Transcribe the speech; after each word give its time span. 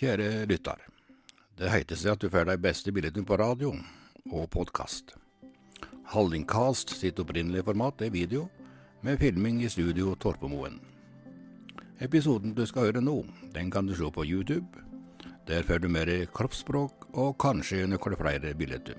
Kjære 0.00 0.46
lytter. 0.48 0.78
Det 1.60 1.68
heter 1.68 1.98
seg 2.00 2.14
at 2.14 2.22
du 2.22 2.30
får 2.32 2.46
de 2.48 2.54
beste 2.56 2.88
billettene 2.88 3.26
på 3.28 3.36
radio 3.36 3.74
og 4.32 4.46
podkast. 4.48 5.10
Hallingcast 6.14 6.94
sitt 6.96 7.18
opprinnelige 7.20 7.66
format 7.66 8.00
er 8.06 8.14
video, 8.14 8.46
med 9.04 9.20
filming 9.20 9.58
i 9.60 9.68
studio 9.68 10.14
Torpemoen. 10.16 10.78
Episoden 12.00 12.54
du 12.56 12.62
skal 12.64 12.88
høre 12.88 13.02
nå, 13.04 13.18
den 13.52 13.68
kan 13.68 13.84
du 13.84 13.92
se 13.92 14.08
på 14.08 14.24
YouTube. 14.24 14.80
Der 15.44 15.68
får 15.68 15.84
du 15.84 15.90
mer 15.92 16.08
kroppsspråk 16.32 17.10
og 17.12 17.36
kanskje 17.36 17.82
noen 17.84 18.16
flere 18.22 18.54
billetter. 18.56 18.96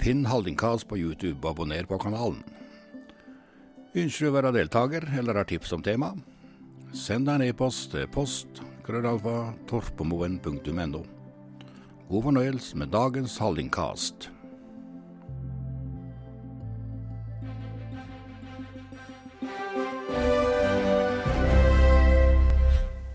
Finn 0.00 0.24
Hallingcast 0.24 0.88
på 0.88 0.96
YouTube 0.96 1.44
og 1.44 1.50
abonner 1.50 1.84
på 1.84 2.00
kanalen. 2.00 2.40
Ønsker 3.92 4.24
du 4.24 4.32
å 4.32 4.38
være 4.38 4.56
deltaker 4.62 5.10
eller 5.12 5.42
har 5.42 5.52
tips 5.52 5.76
om 5.76 5.84
tema? 5.84 6.14
Send 6.96 7.28
en 7.28 7.44
e-post 7.44 7.90
til 7.92 8.08
post 8.08 8.64
krøllalfa 8.88 9.52
torpemoen.no. 9.68 11.02
God 12.08 12.22
fornøyelse 12.24 12.78
med 12.80 12.88
dagens 12.88 13.34
Hallingkast. 13.36 14.30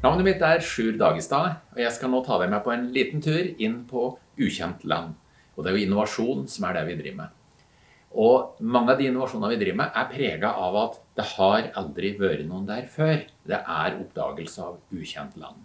Navnet 0.04 0.28
mitt 0.28 0.46
er 0.46 0.62
Sjur 0.62 0.94
Dagestad, 1.00 1.58
og 1.74 1.82
jeg 1.82 1.96
skal 1.98 2.14
nå 2.14 2.22
ta 2.22 2.38
deg 2.44 2.54
med 2.54 2.62
på 2.62 2.76
en 2.76 2.86
liten 2.94 3.24
tur 3.26 3.50
inn 3.58 3.82
på 3.90 4.12
ukjent 4.38 4.86
land. 4.86 5.18
Og 5.56 5.64
det 5.66 5.74
er 5.74 5.80
jo 5.80 5.88
innovasjon 5.88 6.46
som 6.54 6.70
er 6.70 6.78
det 6.78 6.86
vi 6.92 7.00
driver 7.02 7.24
med. 7.24 7.40
Og 8.14 8.62
mange 8.62 8.94
av 8.94 9.02
de 9.02 9.10
innovasjonene 9.10 9.56
vi 9.56 9.62
driver 9.64 9.82
med, 9.82 9.94
er 9.98 10.10
prega 10.14 10.54
av 10.54 10.82
at 10.86 11.04
det 11.18 11.30
har 11.34 11.72
aldri 11.82 12.14
vært 12.20 12.46
noen 12.46 12.70
der 12.70 12.86
før. 12.86 13.24
Det 13.42 13.58
er 13.58 14.02
oppdagelse 14.04 14.68
av 14.70 14.82
ukjent 14.94 15.40
land. 15.42 15.63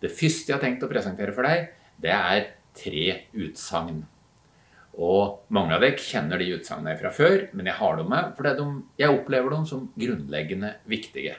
Det 0.00 0.12
første 0.12 0.50
jeg 0.50 0.56
har 0.56 0.62
tenkt 0.64 0.84
å 0.84 0.90
presentere 0.90 1.34
for 1.36 1.46
deg, 1.46 1.68
det 2.00 2.14
er 2.14 2.48
tre 2.76 3.04
utsagn. 3.36 4.02
Og 5.00 5.46
mange 5.54 5.76
av 5.76 5.84
dere 5.84 6.00
kjenner 6.02 6.40
de 6.40 6.50
utsagnene 6.56 6.98
fra 6.98 7.12
før, 7.14 7.46
men 7.56 7.68
jeg 7.68 7.78
har 7.78 8.00
dem 8.00 8.10
med 8.10 8.32
fordi 8.36 8.54
de, 8.58 8.66
jeg 9.00 9.14
opplever 9.14 9.54
dem 9.54 9.66
som 9.68 9.86
grunnleggende 10.00 10.74
viktige. 10.90 11.36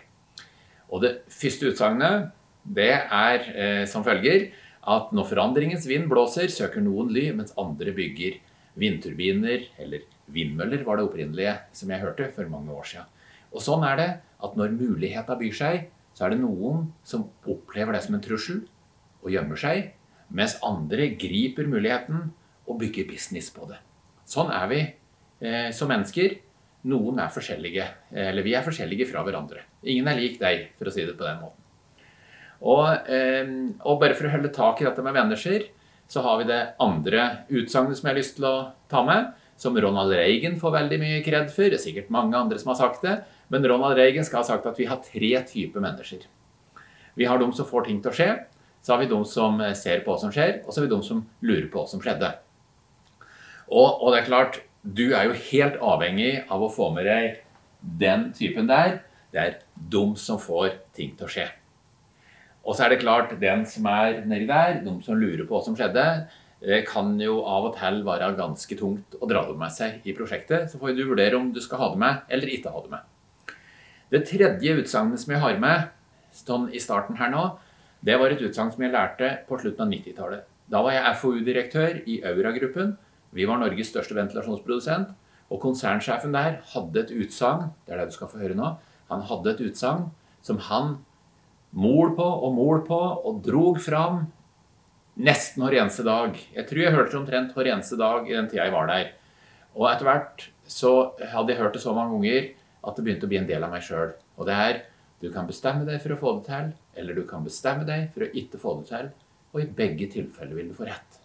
Og 0.91 1.03
det 1.03 1.13
første 1.31 1.71
utsagnet 1.71 2.31
det 2.61 2.93
er 2.93 3.47
eh, 3.55 3.83
som 3.89 4.05
følger 4.05 4.51
at 4.81 5.11
når 5.13 5.29
forandringens 5.29 5.85
vind 5.89 6.07
blåser, 6.09 6.49
søker 6.49 6.81
noen 6.81 7.11
ly, 7.13 7.27
mens 7.37 7.53
andre 7.59 7.93
bygger 7.93 8.39
vindturbiner, 8.81 9.67
eller 9.81 10.05
vindmøller 10.31 10.85
var 10.87 10.97
det 10.97 11.05
opprinnelige 11.05 11.55
som 11.75 11.91
jeg 11.91 12.01
hørte 12.01 12.29
for 12.33 12.49
mange 12.49 12.73
år 12.73 12.87
siden. 12.87 13.09
Og 13.51 13.63
sånn 13.63 13.83
er 13.85 13.97
det 13.99 14.09
at 14.41 14.55
når 14.57 14.77
muligheter 14.77 15.37
byr 15.37 15.57
seg, 15.57 15.89
så 16.21 16.27
er 16.27 16.35
det 16.35 16.43
noen 16.43 16.83
som 17.01 17.23
opplever 17.49 17.95
det 17.97 18.03
som 18.05 18.13
en 18.13 18.21
trussel 18.21 18.59
og 19.23 19.31
gjemmer 19.33 19.57
seg, 19.57 19.87
mens 20.29 20.53
andre 20.61 21.07
griper 21.17 21.65
muligheten 21.65 22.27
og 22.69 22.77
bygger 22.77 23.07
business 23.09 23.47
på 23.49 23.65
det. 23.71 23.79
Sånn 24.29 24.51
er 24.53 24.67
vi 24.69 24.77
eh, 24.85 25.71
som 25.73 25.89
mennesker. 25.89 26.35
Noen 26.93 27.23
er 27.25 27.33
forskjellige, 27.33 27.87
eller 28.13 28.45
vi 28.45 28.53
er 28.53 28.67
forskjellige 28.67 29.09
fra 29.09 29.25
hverandre. 29.25 29.65
Ingen 29.81 30.11
er 30.13 30.21
lik 30.21 30.37
deg, 30.37 30.67
for 30.77 30.91
å 30.91 30.93
si 30.93 31.07
det 31.09 31.17
på 31.17 31.25
den 31.25 31.41
måten. 31.41 31.57
Og, 32.69 32.85
eh, 33.09 33.51
og 33.81 33.99
bare 34.05 34.13
for 34.13 34.29
å 34.29 34.35
holde 34.35 34.53
tak 34.53 34.85
i 34.85 34.85
dette 34.91 35.01
med 35.01 35.17
mennesker, 35.17 35.71
så 36.05 36.21
har 36.21 36.37
vi 36.37 36.49
det 36.53 36.61
andre 36.85 37.47
utsagnet 37.49 37.97
som 37.97 38.11
jeg 38.11 38.13
har 38.13 38.21
lyst 38.21 38.37
til 38.37 38.45
å 38.45 38.55
ta 38.93 39.01
med, 39.09 39.33
som 39.57 39.73
Ronald 39.73 40.13
Reagan 40.13 40.61
får 40.61 40.77
veldig 40.83 41.01
mye 41.01 41.25
kred 41.25 41.49
for. 41.49 41.65
Det 41.65 41.81
er 41.81 41.87
sikkert 41.89 42.13
mange 42.13 42.37
andre 42.37 42.61
som 42.61 42.75
har 42.75 42.83
sagt 42.85 43.01
det. 43.09 43.23
Men 43.51 43.67
Ronald 43.67 43.99
Reagan 43.99 44.25
skal 44.25 44.41
ha 44.41 44.47
sagt 44.47 44.67
at 44.69 44.79
vi 44.79 44.87
har 44.87 45.01
tre 45.03 45.31
typer 45.49 45.83
mennesker. 45.83 46.23
Vi 47.19 47.27
har 47.27 47.41
de 47.41 47.49
som 47.51 47.67
får 47.67 47.89
ting 47.89 47.99
til 48.01 48.13
å 48.13 48.15
skje. 48.15 48.29
Så 48.81 48.93
har 48.93 49.01
vi 49.03 49.11
de 49.11 49.19
som 49.29 49.59
ser 49.77 50.01
på 50.01 50.13
hva 50.13 50.17
som 50.21 50.31
skjer, 50.33 50.63
og 50.63 50.71
så 50.71 50.79
har 50.79 50.87
vi 50.87 50.95
de 50.95 51.01
som 51.05 51.19
lurer 51.45 51.67
på 51.69 51.83
hva 51.83 51.89
som 51.91 52.01
skjedde. 52.01 52.31
Og, 53.69 53.87
og, 54.01 54.07
det 54.11 54.21
er 54.21 54.29
klart, 54.29 54.61
du 54.81 55.11
er 55.13 55.27
jo 55.27 55.37
helt 55.51 55.77
avhengig 55.85 56.31
av 56.49 56.63
å 56.65 56.71
få 56.71 56.89
med 56.95 57.05
deg 57.05 57.43
den 58.01 58.29
typen 58.35 58.71
der. 58.71 59.01
Det 59.31 59.43
er 59.43 59.59
de 59.93 60.05
som 60.19 60.41
får 60.41 60.79
ting 60.97 61.13
til 61.19 61.27
å 61.27 61.31
skje. 61.31 61.45
Og 62.65 62.75
så 62.77 62.85
er 62.85 62.93
det 62.93 63.03
klart, 63.03 63.35
den 63.41 63.67
som 63.69 63.85
er 63.89 64.23
nedi 64.29 64.49
der, 64.49 64.81
de 64.85 64.95
som 65.05 65.17
lurer 65.17 65.45
på 65.45 65.55
hva 65.55 65.63
som 65.65 65.77
skjedde, 65.77 66.07
kan 66.89 67.15
jo 67.21 67.39
av 67.49 67.71
og 67.71 67.77
til 67.77 68.03
være 68.05 68.33
ganske 68.37 68.75
tungt 68.77 69.15
å 69.17 69.29
dra 69.29 69.47
det 69.47 69.55
med 69.57 69.73
seg 69.73 70.05
i 70.05 70.13
prosjektet. 70.17 70.69
Så 70.69 70.81
får 70.81 70.93
du 70.97 71.07
vurdere 71.07 71.39
om 71.39 71.49
du 71.53 71.61
skal 71.63 71.81
ha 71.81 71.93
det 71.93 72.01
med 72.01 72.33
eller 72.33 72.53
ikke 72.53 72.73
ha 72.73 72.83
det 72.85 72.93
med. 72.97 73.07
Det 74.11 74.25
tredje 74.27 74.75
utsagnet 74.81 75.21
som 75.21 75.31
jeg 75.31 75.41
har 75.43 75.59
med 75.61 75.91
sånn 76.35 76.67
i 76.75 76.79
starten 76.83 77.19
her 77.19 77.31
nå, 77.31 77.45
det 78.03 78.17
var 78.19 78.33
et 78.33 78.41
utsagn 78.43 78.71
som 78.73 78.83
jeg 78.83 78.91
lærte 78.91 79.29
på 79.47 79.59
slutten 79.61 79.85
av 79.85 79.91
90-tallet. 79.93 80.47
Da 80.71 80.81
var 80.83 80.95
jeg 80.95 81.17
FoU-direktør 81.21 82.01
i 82.09 82.17
Aura-gruppen. 82.27 82.95
Vi 83.31 83.45
var 83.47 83.59
Norges 83.61 83.91
største 83.91 84.17
ventilasjonsprodusent. 84.17 85.13
Og 85.51 85.59
konsernsjefen 85.63 86.31
der 86.35 86.61
hadde 86.73 87.01
et 87.01 87.11
utsagn 87.11 87.71
det 87.85 87.93
er 87.93 88.01
det 88.01 88.11
du 88.11 88.15
skal 88.15 88.29
få 88.31 88.39
høre 88.39 88.55
nå, 88.55 88.69
han 89.11 89.25
hadde 89.27 89.51
et 89.51 89.63
utsagn 89.67 90.05
som 90.45 90.59
han 90.69 90.93
mol 91.75 92.13
på 92.15 92.23
og 92.23 92.55
mol 92.55 92.83
på 92.87 92.99
og 92.99 93.41
drog 93.43 93.79
fram 93.83 94.25
nesten 95.19 95.63
hver 95.63 95.75
eneste 95.81 96.05
dag. 96.07 96.39
Jeg 96.55 96.67
tror 96.69 96.81
jeg 96.83 96.95
hørte 96.95 97.11
det 97.11 97.19
omtrent 97.19 97.51
hver 97.55 97.67
eneste 97.73 97.99
dag 97.99 98.27
i 98.29 98.35
den 98.35 98.47
tida 98.51 98.63
jeg 98.63 98.75
var 98.75 98.87
der. 98.91 99.11
Og 99.75 99.87
etter 99.91 100.07
hvert 100.07 100.47
så 100.71 100.93
hadde 101.19 101.51
jeg 101.51 101.59
hørt 101.59 101.75
det 101.75 101.83
så 101.83 101.95
mange 101.95 102.15
ganger 102.15 102.49
at 102.81 102.97
det 102.97 103.05
begynte 103.05 103.27
å 103.27 103.31
bli 103.31 103.39
en 103.41 103.49
del 103.49 103.65
av 103.65 103.73
meg 103.73 103.85
sjøl. 103.85 104.13
Og 104.37 104.47
det 104.49 104.57
er 104.57 104.83
du 105.21 105.29
kan 105.33 105.49
bestemme 105.49 105.85
deg 105.85 106.01
for 106.01 106.15
å 106.15 106.19
få 106.21 106.35
det 106.39 106.47
til, 106.47 106.69
eller 106.97 107.17
du 107.17 107.25
kan 107.29 107.43
bestemme 107.45 107.85
deg 107.85 108.07
for 108.13 108.25
å 108.25 108.31
ikke 108.41 108.61
få 108.61 108.75
det 108.79 108.87
til. 108.89 109.09
Og 109.53 109.61
i 109.61 109.71
begge 109.81 110.07
tilfeller 110.13 110.57
vil 110.57 110.71
du 110.71 110.77
få 110.77 110.87
rett. 110.89 111.19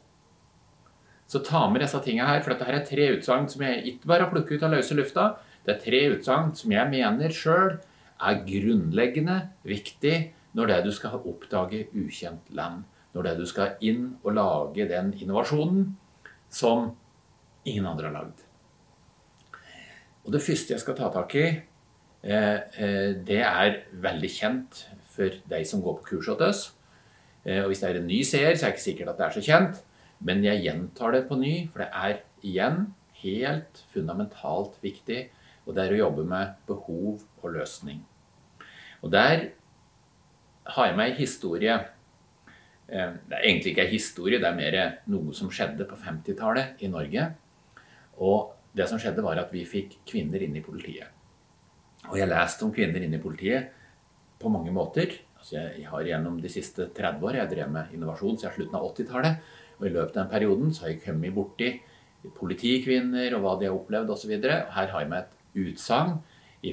Så 1.26 1.40
ta 1.42 1.64
med 1.70 1.82
disse 1.82 1.98
tinga 2.04 2.26
her, 2.28 2.42
for 2.44 2.52
dette 2.52 2.68
er 2.70 2.84
tre 2.86 3.08
utsagn 3.16 3.48
som 3.50 3.64
jeg 3.64 3.82
ikke 3.92 4.10
bare 4.12 4.26
har 4.26 4.34
plukket 4.34 4.60
ut 4.60 4.66
av 4.68 4.76
løse 4.76 4.98
lufta. 4.98 5.30
Det 5.64 5.74
er 5.74 5.80
tre 5.82 6.02
utsagn 6.12 6.52
som 6.58 6.74
jeg 6.74 6.92
mener 6.92 7.34
sjøl 7.34 7.78
er 8.16 8.42
grunnleggende 8.46 9.40
viktig 9.66 10.18
når 10.56 10.68
det 10.68 10.76
er 10.76 10.84
du 10.86 10.92
skal 10.94 11.18
oppdage 11.18 11.86
ukjent 11.96 12.52
land 12.54 12.84
når 13.16 13.24
det 13.24 13.32
er 13.32 13.40
du 13.40 13.48
skal 13.48 13.84
inn 13.88 14.02
og 14.22 14.34
lage 14.36 14.84
den 14.90 15.14
innovasjonen 15.16 15.94
som 16.52 16.90
ingen 17.64 17.88
andre 17.88 18.10
har 18.10 18.18
lagd. 18.18 18.42
Og 20.26 20.32
Det 20.32 20.42
første 20.42 20.74
jeg 20.74 20.82
skal 20.82 20.96
ta 20.98 21.08
tak 21.14 21.34
i, 21.38 21.46
eh, 22.24 22.58
eh, 22.82 23.14
det 23.26 23.42
er 23.46 23.82
veldig 23.92 24.30
kjent 24.30 24.86
for 25.06 25.30
de 25.30 25.64
som 25.64 25.82
går 25.82 26.00
på 26.00 26.08
kurs 26.08 26.26
hos 26.26 26.40
oss. 26.40 26.72
Eh, 27.44 27.62
og 27.62 27.68
Hvis 27.68 27.80
det 27.80 27.90
er 27.90 28.00
en 28.00 28.06
ny 28.06 28.22
seer, 28.22 28.54
så 28.54 28.66
er 28.66 28.70
det 28.70 28.74
ikke 28.74 28.90
sikkert 28.90 29.08
at 29.08 29.18
det 29.18 29.26
er 29.26 29.30
så 29.30 29.40
kjent. 29.40 29.82
Men 30.20 30.42
jeg 30.42 30.62
gjentar 30.64 31.12
det 31.12 31.28
på 31.28 31.38
ny, 31.38 31.70
for 31.70 31.78
det 31.78 31.88
er 31.92 32.18
igjen 32.42 32.94
helt 33.22 33.84
fundamentalt 33.94 34.82
viktig. 34.82 35.28
Og 35.66 35.74
det 35.74 35.84
er 35.84 35.94
å 35.94 36.10
jobbe 36.10 36.24
med 36.24 36.54
behov 36.66 37.22
og 37.42 37.52
løsning. 37.52 38.04
Og 39.02 39.12
der 39.12 39.50
har 40.66 40.86
jeg 40.86 40.96
med 40.96 41.10
ei 41.10 41.14
historie 41.14 41.86
det 42.86 43.34
er 43.34 43.42
egentlig 43.42 43.72
ikke 43.72 43.82
ei 43.82 43.90
historie, 43.90 44.38
det 44.38 44.46
er 44.46 44.54
mer 44.54 44.92
noe 45.06 45.34
som 45.34 45.50
skjedde 45.50 45.88
på 45.90 45.96
50-tallet 45.96 46.78
i 46.78 46.86
Norge. 46.86 47.34
Og 48.16 48.55
det 48.76 48.86
som 48.90 49.00
skjedde, 49.00 49.24
var 49.24 49.40
at 49.40 49.52
vi 49.54 49.64
fikk 49.68 50.00
kvinner 50.08 50.42
inn 50.44 50.56
i 50.58 50.64
politiet. 50.64 51.08
Og 52.06 52.18
jeg 52.18 52.26
har 52.26 52.32
lest 52.34 52.62
om 52.62 52.72
kvinner 52.74 53.02
inn 53.02 53.16
i 53.16 53.22
politiet 53.22 53.72
på 54.40 54.52
mange 54.52 54.72
måter. 54.74 55.14
Altså 55.38 55.58
jeg 55.58 55.88
har 55.90 56.08
gjennom 56.10 56.38
de 56.42 56.52
siste 56.52 56.90
30 56.94 57.24
år 57.26 57.40
jeg 57.40 57.52
drev 57.54 57.72
med 57.72 57.92
innovasjon 57.96 58.38
siden 58.40 58.54
slutten 58.54 58.78
av 58.78 58.88
80-tallet. 58.92 59.52
Og 59.76 59.86
i 59.88 59.92
løpet 59.92 60.14
av 60.14 60.22
den 60.22 60.32
perioden 60.32 60.72
så 60.72 60.86
har 60.86 60.94
jeg 60.94 61.04
kommet 61.04 61.34
borti 61.36 61.72
politikvinner 62.36 63.36
og 63.36 63.44
hva 63.44 63.54
de 63.60 63.68
har 63.68 63.76
opplevd 63.76 64.12
osv. 64.12 64.34
Her 64.40 64.92
har 64.92 65.02
jeg 65.02 65.12
med 65.12 65.24
et 65.24 65.66
utsagn 65.66 66.18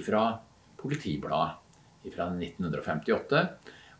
fra 0.03 0.23
Politibladet 0.83 2.11
fra 2.11 2.25
1958 2.33 3.43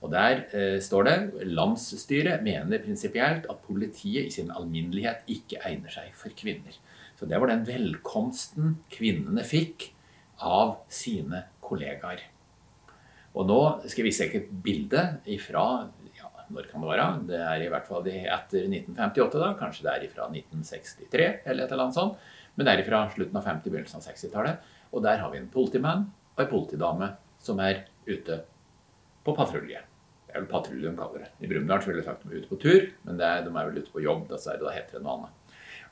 og 0.04 0.12
Der 0.12 0.42
eh, 0.52 0.82
står 0.84 1.04
det 1.08 1.46
landsstyret 1.48 2.44
mener 2.44 2.82
prinsipielt 2.84 3.46
at 3.50 3.62
politiet 3.64 4.28
i 4.28 4.34
sin 4.36 4.52
alminnelighet 4.52 5.24
ikke 5.32 5.62
egner 5.64 5.94
seg 5.94 6.10
for 6.20 6.34
kvinner. 6.36 6.76
Så 7.24 7.30
Det 7.30 7.40
var 7.40 7.48
den 7.48 7.62
velkomsten 7.64 8.72
kvinnene 8.92 9.46
fikk 9.48 9.86
av 10.44 10.74
sine 10.92 11.46
kollegaer. 11.64 12.20
Og 13.40 13.46
Nå 13.48 13.60
skal 13.86 14.02
jeg 14.02 14.08
vise 14.10 14.26
dere 14.28 14.42
et 14.42 14.50
bilde 14.66 15.04
ifra 15.32 15.62
ja, 16.18 16.28
når 16.52 16.68
kan 16.68 16.84
det 16.84 16.90
være? 16.90 17.06
Det 17.30 17.38
er 17.40 17.64
i 17.64 17.70
hvert 17.72 17.88
fall 17.88 18.10
etter 18.12 18.68
1958, 18.68 19.40
da. 19.40 19.54
Kanskje 19.56 19.86
det 19.86 19.94
er 19.94 20.04
ifra 20.10 20.28
1963 20.28 21.30
eller 21.46 21.64
et 21.64 21.72
eller 21.72 21.86
annet 21.86 21.96
sånt. 22.02 22.20
Men 22.58 22.68
det 22.68 22.74
er 22.74 22.84
ifra 22.84 23.00
slutten 23.14 23.40
av 23.40 23.48
50-, 23.48 23.72
begynnelsen 23.72 24.02
av 24.02 24.10
60-tallet. 24.10 24.74
Og 24.92 25.06
der 25.08 25.24
har 25.24 25.32
vi 25.32 25.40
en 25.40 25.48
politimann 25.54 26.04
og 26.36 26.44
en 26.44 26.52
politidame 26.52 27.10
som 27.40 27.62
er 27.64 27.86
ute 28.04 28.42
på 29.24 29.38
patrulje. 29.38 29.80
Det 30.28 30.36
er 30.36 30.44
vel 30.44 30.52
patrulje 30.52 30.90
de 30.90 31.00
kaller 31.00 31.24
det. 31.24 31.32
I 31.40 31.48
Brumunddal 31.48 31.88
ville 31.88 32.04
de 32.04 32.10
sagt 32.10 32.28
de 32.28 32.36
er 32.36 32.44
ute 32.44 32.52
på 32.52 32.60
tur, 32.68 32.92
men 33.08 33.16
er, 33.16 33.48
de 33.48 33.56
er 33.56 33.72
vel 33.72 33.80
ute 33.80 33.96
på 33.96 34.04
jobb. 34.04 34.28
Dessverre, 34.28 34.60
da 34.60 34.76
heter 34.76 35.00
det 35.00 35.06
noe 35.08 35.22
annet. 35.22 35.43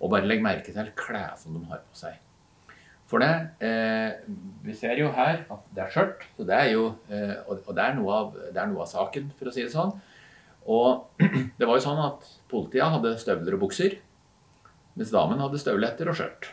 Og 0.01 0.11
bare 0.11 0.27
legg 0.27 0.41
merke 0.43 0.73
til 0.73 0.93
klær 0.97 1.37
som 1.39 1.55
de 1.55 1.63
har 1.69 1.83
på 1.85 1.97
seg. 1.97 2.17
For 3.11 3.19
det 3.19 3.31
eh, 3.67 4.21
Vi 4.63 4.75
ser 4.77 4.99
jo 4.99 5.11
her 5.15 5.43
at 5.51 5.65
det 5.75 5.83
er 5.83 5.91
skjørt, 5.93 6.23
så 6.37 6.47
det 6.47 6.55
er 6.57 6.69
jo 6.71 6.85
eh, 7.11 7.35
Og 7.45 7.73
det 7.75 7.83
er, 7.83 7.99
av, 7.99 8.31
det 8.37 8.55
er, 8.55 8.71
noe 8.71 8.85
av, 8.85 8.89
saken, 8.91 9.29
for 9.37 9.51
å 9.51 9.53
si 9.55 9.65
det 9.65 9.73
sånn. 9.73 9.93
Og 10.71 11.21
det 11.59 11.67
var 11.67 11.77
jo 11.77 11.85
sånn 11.85 12.01
at 12.05 12.25
politiet 12.51 12.95
hadde 12.95 13.17
støvler 13.19 13.57
og 13.57 13.65
bukser, 13.65 13.99
mens 14.95 15.13
damen 15.13 15.41
hadde 15.41 15.59
støvletter 15.61 16.11
og 16.11 16.17
skjørt. 16.19 16.51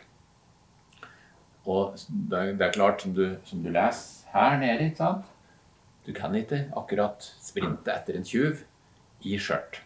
Og 1.69 1.99
det 2.31 2.45
det 2.59 2.69
er 2.69 2.77
klart, 2.77 3.03
som 3.05 3.15
du, 3.15 3.27
som 3.45 3.63
du, 3.63 3.69
leser 3.75 4.31
her 4.33 4.57
nede, 4.61 4.89
ikke 4.89 5.03
sant 5.03 5.35
Du 6.07 6.15
kan 6.17 6.33
ikke 6.37 6.63
akkurat 6.79 7.25
sprinte 7.45 7.93
etter 7.93 8.17
en 8.17 8.25
tjuv 8.25 8.63
i 9.29 9.37
skjørt. 9.37 9.83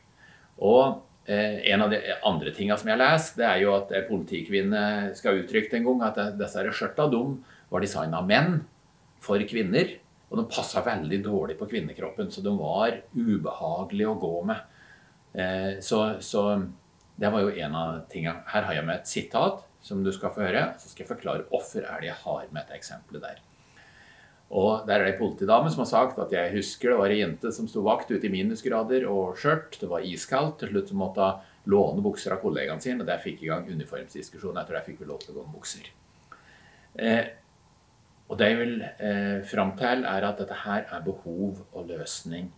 Og 0.62 1.00
en 1.26 1.82
av 1.84 1.90
de 1.92 1.98
andre 2.26 2.50
tinga 2.50 2.74
som 2.74 2.88
jeg 2.88 2.96
har 2.96 3.02
lest, 3.02 3.36
det 3.38 3.46
er 3.46 3.60
jo 3.62 3.76
at 3.76 3.92
politikvinne 4.08 5.12
skal 5.14 5.36
ha 5.36 5.42
uttrykt 5.44 5.76
en 5.78 5.84
gang 5.86 6.00
at 6.08 6.16
disse 6.40 6.64
skjørta 6.74 7.06
de 7.12 7.20
var 7.70 7.84
designa 7.84 8.18
av 8.18 8.26
menn 8.26 8.56
for 9.22 9.42
kvinner. 9.48 9.98
Og 10.32 10.38
de 10.40 10.48
passa 10.48 10.80
veldig 10.84 11.18
dårlig 11.24 11.58
på 11.60 11.68
kvinnekroppen, 11.68 12.30
så 12.32 12.40
de 12.40 12.52
var 12.56 12.96
ubehagelige 13.12 14.08
å 14.08 14.20
gå 14.20 14.36
med. 14.48 14.62
Eh, 15.36 15.74
så, 15.84 15.98
så 16.24 16.46
det 17.20 17.28
var 17.32 17.44
jo 17.44 17.52
en 17.52 17.76
av 17.76 17.98
tinga. 18.12 18.38
Her 18.48 18.64
har 18.68 18.78
jeg 18.78 18.86
med 18.88 19.02
et 19.02 19.10
sitat 19.10 19.60
som 19.84 20.00
du 20.04 20.08
skal 20.14 20.32
få 20.32 20.46
høre. 20.46 20.70
Så 20.80 20.88
skal 20.88 21.04
jeg 21.04 21.12
forklare 21.12 21.44
hvorfor 21.50 21.84
er 21.84 22.00
det 22.00 22.08
jeg 22.08 22.20
har 22.24 22.46
med 22.48 22.62
et 22.64 22.78
eksempel 22.78 23.20
der. 23.20 23.42
Og 24.52 24.86
Der 24.86 25.00
er 25.00 25.06
det 25.06 25.14
ei 25.14 25.18
politidame 25.18 25.70
som 25.72 25.80
har 25.80 25.88
sagt 25.88 26.18
at 26.20 26.32
jeg 26.34 26.52
husker 26.52 26.92
det 26.92 26.98
var 26.98 27.12
ei 27.14 27.22
jente 27.22 27.52
som 27.56 27.68
sto 27.68 27.80
vakt 27.86 28.10
ute 28.12 28.26
i 28.28 28.32
minusgrader 28.32 29.06
og 29.08 29.38
skjørt. 29.40 29.78
Det 29.80 29.88
var 29.88 30.04
iskaldt. 30.04 30.58
Til 30.60 30.74
slutt 30.74 30.92
måtte 30.92 31.24
hun 31.24 31.72
låne 31.72 32.02
bukser 32.04 32.34
av 32.34 32.42
kollegaen 32.42 32.80
sin, 32.82 33.00
og 33.00 33.08
der 33.08 33.22
fikk 33.22 33.44
i 33.44 33.48
gang 33.48 33.68
uniformsdiskusjonen. 33.70 34.60
Etter 34.60 34.76
jeg 34.76 34.90
fikk 34.90 35.04
vel 35.04 35.12
lov 35.14 35.22
til 35.22 35.32
å 35.32 35.38
gå 35.38 35.46
med 35.46 35.56
bukser. 35.56 35.88
Eh, 37.00 37.24
og 38.28 38.38
det 38.40 38.48
jeg 38.50 38.58
vil 38.60 38.74
eh, 38.82 39.38
fram 39.48 39.72
til, 39.78 40.04
er 40.08 40.26
at 40.28 40.42
dette 40.42 40.58
her 40.66 40.84
er 40.84 41.06
behov 41.06 41.62
og 41.72 41.88
løsning 41.88 42.50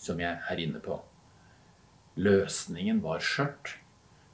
som 0.00 0.20
jeg 0.22 0.38
er 0.48 0.62
inne 0.64 0.80
på. 0.84 0.96
Løsningen 2.20 3.02
var 3.04 3.24
skjørt. 3.24 3.78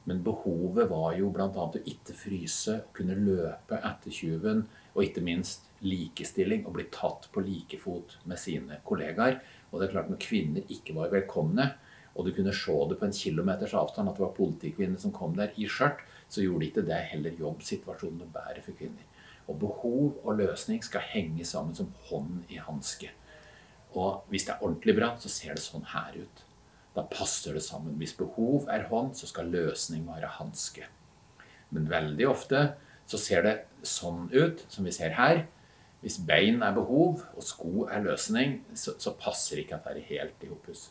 Men 0.08 0.22
behovet 0.24 0.88
var 0.90 1.12
jo 1.18 1.28
bl.a. 1.34 1.48
å 1.50 1.82
ikke 1.86 2.14
fryse, 2.16 2.80
kunne 2.96 3.18
løpe 3.18 3.78
etter 3.84 4.14
tjuven, 4.14 4.64
og 4.94 5.04
ikke 5.04 5.22
minst 5.22 5.69
likestilling, 5.86 6.64
og 6.66 6.74
bli 6.76 6.86
tatt 6.92 7.28
på 7.32 7.42
like 7.44 7.78
fot 7.80 8.18
med 8.28 8.40
sine 8.40 8.80
kollegaer. 8.86 9.40
Og 9.70 9.80
det 9.80 9.88
er 9.88 9.94
klart 9.94 10.10
Når 10.10 10.20
kvinner 10.22 10.72
ikke 10.72 10.96
var 10.96 11.12
velkomne, 11.12 11.70
og 12.14 12.26
du 12.26 12.32
kunne 12.34 12.54
se 12.54 12.74
det 12.90 12.98
på 12.98 13.06
en 13.06 13.14
kilometers 13.14 13.74
avstand 13.78 14.10
at 14.10 14.18
det 14.18 14.24
var 14.24 14.34
politikvinner 14.36 14.98
som 14.98 15.14
kom 15.14 15.36
der 15.38 15.54
i 15.56 15.68
skjørt, 15.70 16.02
så 16.28 16.42
gjorde 16.42 16.66
ikke 16.66 16.86
det 16.86 16.98
heller 17.12 17.38
jobbsituasjonen 17.38 18.20
noe 18.22 18.34
bedre 18.34 18.62
for 18.64 18.76
kvinner. 18.78 19.06
Og 19.48 19.58
behov 19.62 20.20
og 20.24 20.36
løsning 20.38 20.82
skal 20.84 21.06
henge 21.12 21.46
sammen 21.46 21.74
som 21.74 21.90
hånd 22.10 22.50
i 22.50 22.60
hanske. 22.62 23.10
Og 23.98 24.26
hvis 24.30 24.46
det 24.46 24.54
er 24.54 24.62
ordentlig 24.62 24.94
bra, 24.98 25.14
så 25.18 25.30
ser 25.32 25.56
det 25.56 25.64
sånn 25.64 25.86
her 25.94 26.20
ut. 26.20 26.44
Da 26.94 27.06
passer 27.10 27.54
det 27.54 27.62
sammen. 27.64 27.96
Hvis 27.98 28.14
behov 28.18 28.68
er 28.70 28.86
hånd, 28.90 29.14
så 29.18 29.26
skal 29.30 29.50
løsning 29.50 30.06
være 30.06 30.30
hanske. 30.38 30.86
Men 31.70 31.90
veldig 31.90 32.26
ofte 32.30 32.62
så 33.10 33.18
ser 33.18 33.46
det 33.46 33.56
sånn 33.86 34.28
ut 34.30 34.62
som 34.70 34.86
vi 34.86 34.94
ser 34.94 35.14
her. 35.18 35.44
Hvis 36.00 36.16
bein 36.24 36.62
er 36.64 36.72
behov 36.76 37.20
og 37.36 37.44
sko 37.44 37.84
er 37.92 38.06
løsning, 38.06 38.60
så, 38.72 38.94
så 38.96 39.12
passer 39.20 39.60
ikke 39.60 39.80
dette 39.84 40.08
helt 40.08 40.46
i 40.46 40.48
hopus. 40.48 40.88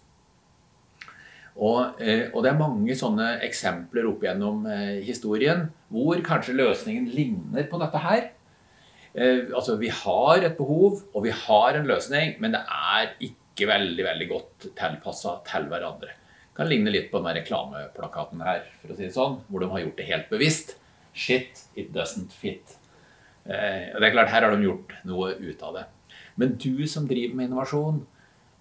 Og, 1.59 1.99
eh, 1.99 2.29
og, 2.31 2.43
det 2.43 2.51
er 2.51 2.59
mange 2.59 2.95
sånne 2.95 3.31
eksempler 3.43 4.07
opp 4.07 4.21
gjennom 4.23 4.63
eh, 4.69 4.99
historien 5.03 5.65
hvor 5.91 6.21
kanskje 6.23 6.55
løsningen 6.55 7.09
ligner 7.11 7.65
på 7.67 7.79
dette 7.81 8.03
her. 8.03 8.29
Eh, 9.13 9.49
altså, 9.49 9.75
vi 9.81 9.89
har 9.91 10.45
et 10.45 10.55
behov, 10.59 11.01
og 11.11 11.25
vi 11.25 11.33
har 11.35 11.75
en 11.75 11.89
løsning, 11.89 12.37
men 12.39 12.55
det 12.55 12.63
er 12.63 13.11
ikke 13.25 13.67
veldig 13.67 14.05
veldig 14.05 14.29
godt 14.29 14.69
tilpassa 14.77 15.39
til 15.49 15.67
hverandre. 15.71 16.13
Det 16.13 16.55
Kan 16.59 16.69
ligne 16.71 16.93
litt 16.93 17.09
på 17.11 17.19
den 17.19 17.41
reklameplakaten 17.41 18.45
her, 18.45 18.63
for 18.79 18.93
å 18.93 18.99
si 18.99 19.07
det 19.07 19.15
sånn, 19.15 19.39
hvor 19.49 19.63
de 19.63 19.71
har 19.73 19.83
gjort 19.83 19.99
det 19.99 20.07
helt 20.11 20.31
bevisst. 20.31 20.77
Shit, 21.11 21.65
it 21.75 21.91
doesn't 21.95 22.35
fit. 22.35 22.77
Eh, 23.45 23.93
og 23.93 24.01
det 24.01 24.09
er 24.09 24.15
klart, 24.15 24.31
Her 24.33 24.45
har 24.47 24.55
de 24.55 24.67
gjort 24.67 24.95
noe 25.07 25.33
ut 25.37 25.63
av 25.63 25.77
det. 25.77 25.85
Men 26.35 26.55
du 26.57 26.87
som 26.87 27.07
driver 27.07 27.35
med 27.35 27.49
innovasjon, 27.49 28.03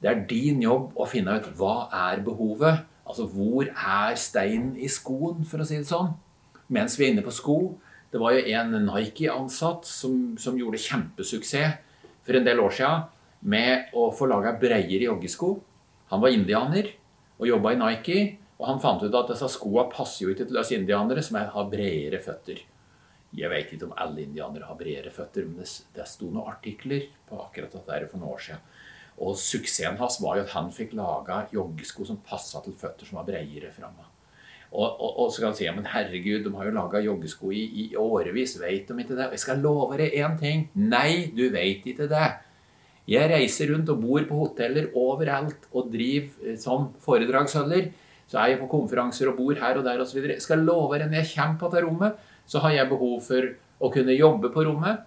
det 0.03 0.11
er 0.11 0.25
din 0.31 0.63
jobb 0.63 0.95
å 0.99 1.07
finne 1.11 1.39
ut 1.39 1.51
hva 1.59 1.89
er 2.11 2.23
behovet. 2.27 2.87
Altså 3.09 3.27
hvor 3.33 3.67
er 3.67 4.17
steinen 4.21 4.77
i 4.77 4.89
skoen, 4.93 5.45
for 5.49 5.63
å 5.63 5.67
si 5.67 5.79
det 5.81 5.89
sånn. 5.89 6.13
Mens 6.69 6.99
vi 6.99 7.07
er 7.07 7.15
inne 7.15 7.25
på 7.25 7.35
sko. 7.35 7.59
Det 8.13 8.21
var 8.21 8.37
jo 8.37 8.45
en 8.57 8.75
Nike-ansatt 8.87 9.89
som, 9.89 10.37
som 10.41 10.57
gjorde 10.57 10.81
kjempesuksess 10.81 11.79
for 12.25 12.37
en 12.37 12.47
del 12.47 12.61
år 12.61 12.73
siden 12.77 13.07
med 13.49 13.93
å 13.97 14.09
få 14.13 14.29
laga 14.29 14.55
breiere 14.61 15.09
joggesko. 15.09 15.55
Han 16.13 16.23
var 16.23 16.33
indianer 16.33 16.91
og 17.39 17.49
jobba 17.49 17.75
i 17.75 17.81
Nike. 17.81 18.21
Og 18.59 18.67
han 18.67 18.81
fant 18.83 19.05
ut 19.05 19.15
at 19.15 19.29
disse 19.31 19.47
skoa 19.55 19.85
passer 19.93 20.25
jo 20.25 20.33
ikke 20.33 20.49
til 20.49 20.59
oss 20.59 20.73
indianere 20.75 21.23
som 21.23 21.39
har 21.39 21.69
bredere 21.71 22.19
føtter. 22.23 22.65
Jeg 23.37 23.51
vet 23.53 23.73
ikke 23.75 23.89
om 23.89 23.97
alle 24.01 24.23
indianere 24.25 24.69
har 24.69 24.79
bredere 24.79 25.13
føtter, 25.13 25.45
men 25.45 25.61
det, 25.61 25.69
det 25.95 26.07
sto 26.09 26.31
noen 26.33 26.49
artikler 26.49 27.11
på 27.29 27.41
akkurat 27.43 27.75
dette 27.77 28.09
for 28.09 28.23
noen 28.23 28.33
år 28.33 28.45
siden. 28.47 28.69
Og 29.19 29.35
suksessen 29.41 29.99
hans 29.99 30.21
var 30.23 30.39
jo 30.39 30.47
at 30.47 30.55
han 30.55 30.71
fikk 30.73 30.95
laga 30.97 31.43
joggesko 31.53 32.07
som 32.07 32.23
passa 32.25 32.63
til 32.65 32.77
føtter 32.79 33.09
som 33.09 33.19
var 33.19 33.27
bredere 33.29 33.73
framme. 33.75 34.07
Og, 34.69 34.85
og, 34.85 35.13
og, 35.25 35.31
så 35.33 35.41
kan 35.41 35.49
han 35.51 35.57
si 35.57 35.65
ja, 35.65 35.73
men 35.73 35.89
herregud, 35.89 36.43
de 36.45 36.53
har 36.55 36.69
jo 36.69 36.75
laga 36.77 37.01
joggesko 37.01 37.53
i, 37.57 37.63
i 37.83 37.87
årevis, 37.97 38.59
vet 38.61 38.91
de 38.91 38.99
ikke 39.01 39.17
det? 39.17 39.31
Og 39.31 39.37
jeg 39.37 39.45
skal 39.45 39.63
love 39.65 39.97
deg 39.97 40.17
én 40.21 40.37
ting. 40.41 40.67
Nei, 40.77 41.33
du 41.33 41.47
vet 41.55 41.89
ikke 41.89 42.09
det. 42.11 42.27
Jeg 43.09 43.31
reiser 43.33 43.73
rundt 43.73 43.89
og 43.89 44.03
bor 44.03 44.27
på 44.29 44.43
hoteller 44.43 44.91
overalt 45.01 45.65
og 45.73 45.89
driver 45.93 46.51
eh, 46.53 46.59
som 46.61 46.91
foredragsholder. 47.05 47.89
Så 48.29 48.37
er 48.43 48.53
jeg 48.53 48.61
på 48.61 48.69
konferanser 48.69 49.31
og 49.31 49.39
bor 49.41 49.57
her 49.57 49.81
og 49.81 49.87
der 49.87 50.05
osv. 50.05 50.21
Jeg 50.21 50.45
skal 50.45 50.61
love 50.61 50.99
deg, 50.99 51.09
når 51.09 51.23
jeg 51.23 51.33
kommer 51.33 51.57
på 51.63 51.71
dette 51.73 51.87
rommet, 51.87 52.27
så 52.49 52.63
har 52.65 52.75
jeg 52.75 52.91
behov 52.91 53.21
for 53.27 53.53
å 53.79 53.91
kunne 53.95 54.17
jobbe 54.17 54.51
på 54.55 54.65
rommet. 54.67 55.05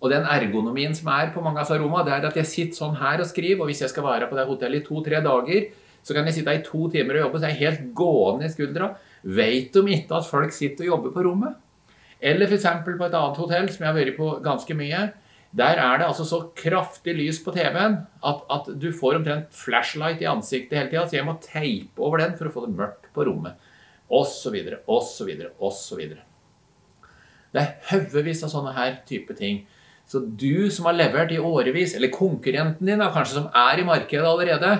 Og 0.00 0.08
den 0.12 0.24
ergonomien 0.24 0.94
som 0.96 1.10
er 1.12 1.30
på 1.34 1.42
mange 1.44 1.60
av 1.62 1.70
rommene, 1.76 2.06
det 2.08 2.16
er 2.16 2.26
at 2.30 2.38
jeg 2.40 2.48
sitter 2.48 2.78
sånn 2.78 2.98
her 3.00 3.20
og 3.20 3.28
skriver. 3.28 3.62
Og 3.62 3.70
hvis 3.70 3.82
jeg 3.84 3.92
skal 3.92 4.06
være 4.06 4.30
på 4.30 4.38
det 4.38 4.48
hotellet 4.48 4.80
i 4.80 4.86
to-tre 4.86 5.20
dager, 5.24 5.66
så 6.00 6.16
kan 6.16 6.28
jeg 6.28 6.38
sitte 6.38 6.54
i 6.56 6.62
to 6.64 6.86
timer 6.92 7.18
og 7.18 7.26
jobbe, 7.26 7.40
så 7.40 7.48
er 7.48 7.52
jeg 7.52 7.62
helt 7.66 7.88
gående 7.96 8.46
i 8.48 8.52
skuldra. 8.52 8.94
Vet 9.20 9.74
de 9.76 9.96
ikke 9.96 10.16
at 10.16 10.28
folk 10.28 10.54
sitter 10.56 10.86
og 10.86 10.94
jobber 10.94 11.12
på 11.16 11.24
rommet? 11.28 11.58
Eller 12.20 12.48
f.eks. 12.48 12.68
på 12.84 12.94
et 12.96 13.16
annet 13.16 13.40
hotell 13.40 13.68
som 13.72 13.84
jeg 13.84 13.90
har 13.90 13.98
vært 13.98 14.16
på 14.16 14.30
ganske 14.44 14.76
mye. 14.76 15.02
Der 15.56 15.80
er 15.82 15.98
det 15.98 16.06
altså 16.06 16.24
så 16.28 16.40
kraftig 16.56 17.16
lys 17.18 17.40
på 17.42 17.52
TV-en 17.52 17.96
at, 18.22 18.42
at, 18.54 18.68
du 18.80 18.92
får 18.94 19.18
omtrent 19.18 19.52
flashlight 19.56 20.22
i 20.22 20.28
ansiktet 20.30 20.78
hele 20.78 20.92
tida. 20.92 21.06
Så 21.08 21.18
jeg 21.18 21.28
må 21.28 21.36
teipe 21.44 22.04
over 22.06 22.22
den 22.22 22.36
for 22.38 22.48
å 22.48 22.54
få 22.54 22.64
det 22.64 22.76
mørkt 22.78 23.10
på 23.16 23.26
rommet. 23.28 23.58
Og 24.10 24.24
så 24.30 24.52
videre, 24.54 24.80
og 24.88 25.04
så 25.06 25.26
videre, 25.28 25.52
og 25.58 25.74
så 25.74 25.98
osv. 25.98 26.29
Det 27.54 27.62
er 27.62 27.76
haugevis 27.90 28.44
av 28.46 28.52
sånne 28.52 28.74
her 28.76 28.96
type 29.08 29.34
ting. 29.38 29.64
Så 30.10 30.22
du 30.22 30.70
som 30.74 30.88
har 30.88 30.96
levert 30.98 31.30
i 31.34 31.38
årevis, 31.38 31.94
eller 31.94 32.10
konkurrenten 32.14 32.86
din 32.86 33.02
da, 33.02 33.10
kanskje 33.14 33.38
som 33.38 33.50
er 33.54 33.78
i 33.78 33.86
markedet 33.86 34.26
allerede 34.26 34.72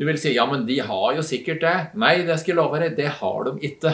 Du 0.00 0.06
vil 0.08 0.16
si 0.18 0.32
ja, 0.32 0.46
men 0.48 0.64
de 0.66 0.78
har 0.80 1.10
jo 1.14 1.22
sikkert 1.22 1.60
det. 1.60 1.74
Nei, 2.00 2.22
det 2.24 2.38
skal 2.40 2.54
jeg 2.54 2.58
love 2.58 2.78
deg, 2.80 2.94
det 2.96 3.10
har 3.20 3.44
de 3.44 3.52
ikke. 3.68 3.92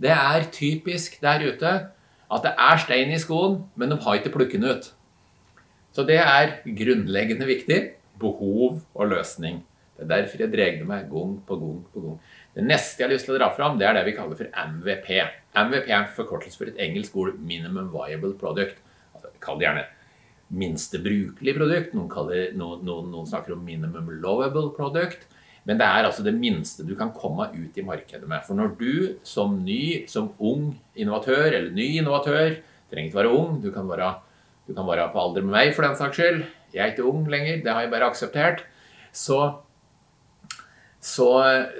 Det 0.00 0.10
er 0.10 0.46
typisk 0.50 1.20
der 1.22 1.44
ute 1.44 1.72
at 2.32 2.46
det 2.46 2.54
er 2.58 2.80
stein 2.80 3.12
i 3.12 3.20
skoen, 3.20 3.60
men 3.76 3.92
de 3.92 3.98
har 4.00 4.18
ikke 4.18 4.32
plukket 4.34 4.62
den 4.62 4.72
ut. 4.72 4.88
Så 5.94 6.02
det 6.08 6.16
er 6.18 6.56
grunnleggende 6.64 7.46
viktig. 7.46 7.78
Behov 8.18 8.80
og 8.94 9.08
løsning. 9.12 9.60
Det 9.94 10.06
er 10.06 10.10
derfor 10.10 10.42
jeg 10.42 10.50
drar 10.50 10.80
meg 10.88 11.10
gang 11.12 11.36
på 11.46 11.58
gang 11.60 11.78
på 11.92 12.02
gang. 12.02 12.16
Det 12.54 12.62
neste 12.62 13.02
jeg 13.02 13.08
har 13.08 13.14
lyst 13.14 13.26
til 13.26 13.34
å 13.34 13.40
dra 13.40 13.50
fram, 13.54 13.78
det 13.80 13.88
er 13.88 13.96
det 13.98 14.04
vi 14.06 14.14
kaller 14.14 14.38
for 14.38 14.50
MVP. 14.54 15.10
MVP 15.58 15.90
er 15.90 16.10
forkortelse 16.14 16.60
for 16.60 16.70
et 16.70 16.80
engelsk 16.82 17.16
ord 17.18 17.38
Minimum 17.42 17.90
Viable 17.94 18.34
Product. 18.38 18.78
Altså, 19.14 19.32
Kall 19.42 19.58
det 19.58 19.66
gjerne 19.68 19.86
minste 20.54 21.00
brukelig 21.02 21.54
produkt. 21.56 21.94
Noen, 21.96 22.10
kaller, 22.12 22.52
noen, 22.58 22.84
noen, 22.86 23.08
noen, 23.12 23.26
snakker 23.28 23.56
om 23.56 23.64
minimum 23.66 24.10
lovable 24.22 24.70
product. 24.76 25.26
Men 25.64 25.80
det 25.80 25.86
er 25.88 26.06
altså 26.06 26.22
det 26.26 26.34
minste 26.36 26.84
du 26.84 26.92
kan 26.98 27.12
komme 27.16 27.48
ut 27.54 27.78
i 27.80 27.86
markedet 27.86 28.28
med. 28.28 28.44
For 28.46 28.58
når 28.58 28.74
du 28.78 29.16
som 29.26 29.56
ny, 29.64 30.04
som 30.10 30.30
ung 30.38 30.74
innovatør, 30.94 31.48
eller 31.48 31.72
ny 31.74 31.88
innovatør, 32.02 32.58
trenger 32.92 33.08
ikke 33.08 33.22
være 33.22 33.34
ung, 33.34 33.58
du 33.64 33.70
kan 33.74 33.88
være 33.88 34.12
du 34.64 34.72
kan 34.72 34.86
være 34.88 35.10
på 35.12 35.20
alder 35.20 35.44
med 35.44 35.52
meg, 35.52 35.74
for 35.76 35.84
den 35.84 35.96
saks 35.98 36.16
skyld. 36.16 36.44
Jeg 36.72 36.80
er 36.80 36.92
ikke 36.94 37.04
ung 37.08 37.26
lenger, 37.28 37.58
det 37.64 37.72
har 37.72 37.84
jeg 37.84 37.92
bare 37.92 38.08
akseptert. 38.08 38.62
Så, 39.12 39.38
så, 41.04 41.28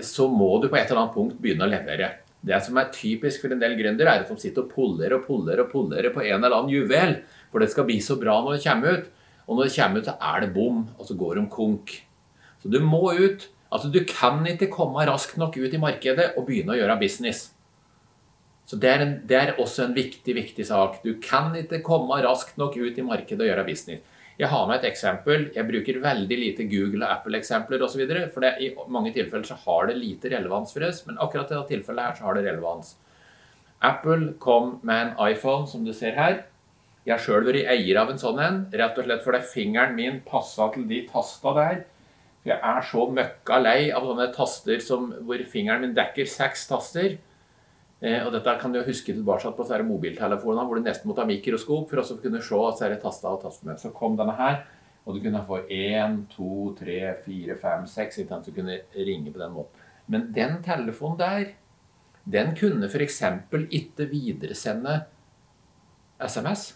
så, 0.05 0.29
må 0.29 0.51
du 0.61 0.69
på 0.69 0.77
et 0.77 0.91
eller 0.91 1.07
annet 1.07 1.17
punkt 1.17 1.41
begynne 1.41 1.65
å 1.65 1.73
levere. 1.73 2.11
Det 2.45 2.59
som 2.61 2.77
er 2.77 2.91
typisk 2.93 3.41
for 3.41 3.55
en 3.55 3.63
del 3.63 3.73
gründere, 3.79 4.13
er 4.13 4.25
at 4.27 4.29
de 4.29 4.37
sitter 4.37 4.67
og 4.67 4.73
puller 4.75 5.15
og 5.17 5.25
puller 5.25 5.63
og 5.63 5.71
puller 5.71 6.11
på 6.13 6.27
en 6.27 6.43
eller 6.43 6.53
annen 6.59 6.73
juvel. 6.75 7.17
For 7.49 7.65
det 7.65 7.71
skal 7.73 7.89
bli 7.89 7.97
så 8.05 8.19
bra 8.21 8.37
når 8.45 8.59
det 8.59 8.67
kommer 8.67 8.99
ut. 8.99 9.09
Og 9.49 9.57
når 9.57 9.69
det 9.69 9.77
kommer 9.79 10.03
ut, 10.03 10.11
så 10.11 10.17
er 10.29 10.45
det 10.45 10.53
bom, 10.53 10.85
og 10.99 11.09
så 11.09 11.17
går 11.17 11.41
de 11.41 11.47
konk. 11.53 11.95
Så 12.61 12.73
du 12.73 12.79
må 12.85 13.01
ut. 13.17 13.49
Altså, 13.73 13.89
du 13.89 14.03
kan 14.07 14.45
ikke 14.47 14.69
komme 14.73 15.09
raskt 15.09 15.41
nok 15.41 15.57
ut 15.57 15.73
i 15.73 15.81
markedet 15.81 16.35
og 16.37 16.45
begynne 16.47 16.77
å 16.77 16.79
gjøre 16.79 17.01
business. 17.01 17.49
Så 18.69 18.77
det 18.81 18.91
er, 18.93 19.03
en, 19.05 19.15
det 19.29 19.37
er, 19.37 19.57
også 19.61 19.87
en 19.87 19.97
viktig, 19.97 20.37
viktig 20.37 20.69
sak. 20.69 21.01
Du 21.05 21.17
kan 21.25 21.53
ikke 21.59 21.83
komme 21.85 22.21
raskt 22.25 22.61
nok 22.61 22.77
ut 22.77 23.01
i 23.01 23.05
markedet 23.05 23.41
og 23.45 23.51
gjøre 23.51 23.67
business. 23.69 24.05
Jeg 24.35 24.51
har 24.51 24.65
med 24.67 24.81
et 24.81 24.89
eksempel. 24.89 25.45
Jeg 25.55 25.69
bruker 25.69 26.01
veldig 26.03 26.39
lite 26.39 26.67
Google- 26.67 27.07
og 27.07 27.21
Apple-eksempler 27.21 27.83
osv. 27.87 28.03
For 28.35 28.43
det, 28.43 28.57
i 28.59 28.73
mange 28.91 29.13
tilfeller 29.15 29.47
så 29.47 29.59
har 29.63 29.87
det 29.87 30.01
lite 30.01 30.33
relevans 30.33 30.75
for 30.75 30.87
oss, 30.89 31.05
men 31.07 31.21
akkurat 31.23 31.53
i 31.53 31.55
dette 31.55 31.71
tilfellet 31.71 32.09
her 32.09 32.19
så 32.19 32.27
har 32.27 32.35
det 32.35 32.49
relevans. 32.49 32.97
Apple 33.85 34.33
kom 34.43 34.81
med 34.83 35.01
en 35.07 35.15
iPhone, 35.31 35.69
som 35.71 35.85
du 35.87 35.93
ser 35.95 36.19
her. 36.19 36.43
Jeg 37.05 37.15
har 37.15 37.23
sjøl 37.23 37.45
vært 37.45 37.69
eier 37.69 38.01
av 38.01 38.11
en 38.11 38.19
sånn 38.19 38.41
en, 38.41 38.63
rett 38.73 38.99
og 38.99 39.07
slett 39.07 39.25
fordi 39.27 39.43
fingeren 39.51 39.95
min 39.95 40.23
passa 40.25 40.71
til 40.73 40.87
de 40.89 41.03
tasta 41.11 41.53
der. 41.59 41.83
Jeg 42.49 42.59
er 42.59 42.83
så 42.85 43.07
møkka 43.13 43.59
lei 43.61 43.91
av 43.93 44.09
sånne 44.09 44.31
taster 44.35 44.81
som, 44.85 45.11
hvor 45.29 45.41
fingeren 45.49 45.85
min 45.85 45.95
dekker 45.97 46.27
seks 46.29 46.67
taster. 46.69 47.19
Eh, 48.05 48.21
og 48.21 48.35
dette 48.35 48.53
kan 48.61 48.73
du 48.75 48.83
huske 48.85 49.15
tilbake 49.17 49.51
på 49.57 49.65
mobiltelefonene 49.89 50.67
hvor 50.69 50.77
du 50.77 50.85
nesten 50.85 51.09
måtte 51.09 51.25
ha 51.25 51.29
mikroskop 51.31 51.89
for 51.89 52.03
å 52.03 52.19
kunne 52.21 52.43
se 52.45 52.59
at 52.61 52.83
disse 52.83 53.01
tasta 53.01 53.33
og 53.33 53.41
tastene. 53.47 53.79
Så 53.81 53.95
kom 53.97 54.19
denne 54.19 54.37
her, 54.37 54.61
og 55.05 55.17
du 55.17 55.23
kunne 55.25 55.45
få 55.49 55.63
én, 55.73 56.21
to, 56.29 56.75
tre, 56.77 57.15
fire, 57.25 57.57
fem, 57.57 57.89
seks. 57.89 58.21
Du 58.45 58.53
kunne 58.53 58.83
ringe 58.93 59.33
på 59.33 59.41
den 59.41 59.57
måten. 59.57 59.89
Men 60.07 60.29
den 60.37 60.61
telefonen 60.65 61.19
der, 61.19 61.45
den 62.29 62.55
kunne 62.57 62.89
f.eks. 62.93 63.23
ikke 63.73 64.09
videresende 64.13 65.05
SMS. 66.21 66.75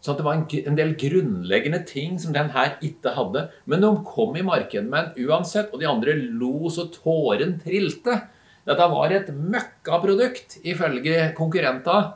Så 0.00 0.14
det 0.16 0.24
var 0.24 0.38
en, 0.38 0.46
en, 0.46 0.76
del 0.78 0.94
grunnleggende 0.96 1.82
ting 1.86 2.18
som 2.22 2.32
den 2.32 2.54
her 2.54 2.78
ikke 2.82 3.12
hadde. 3.18 3.48
Men 3.66 3.82
de 3.82 3.90
kom 4.06 4.36
i 4.38 4.46
markedet 4.46 4.86
med 4.88 5.10
den 5.16 5.26
uansett, 5.26 5.74
og 5.74 5.82
de 5.82 5.90
andre 5.90 6.14
lo 6.14 6.70
så 6.72 6.86
tåren 6.94 7.58
trilte. 7.60 8.22
Dette 8.68 8.86
var 8.92 9.12
et 9.14 9.30
møkkaprodukt 9.32 10.58
ifølge 10.68 11.30
konkurrenter. 11.36 12.12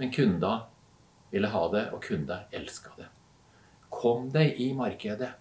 Men 0.00 0.12
kunder 0.12 0.64
ville 1.32 1.50
ha 1.52 1.64
det, 1.72 1.84
og 1.92 2.02
kunder 2.04 2.46
elska 2.56 2.94
det. 2.96 3.08
Kom 3.92 4.30
deg 4.32 4.60
i 4.60 4.70
markedet. 4.76 5.32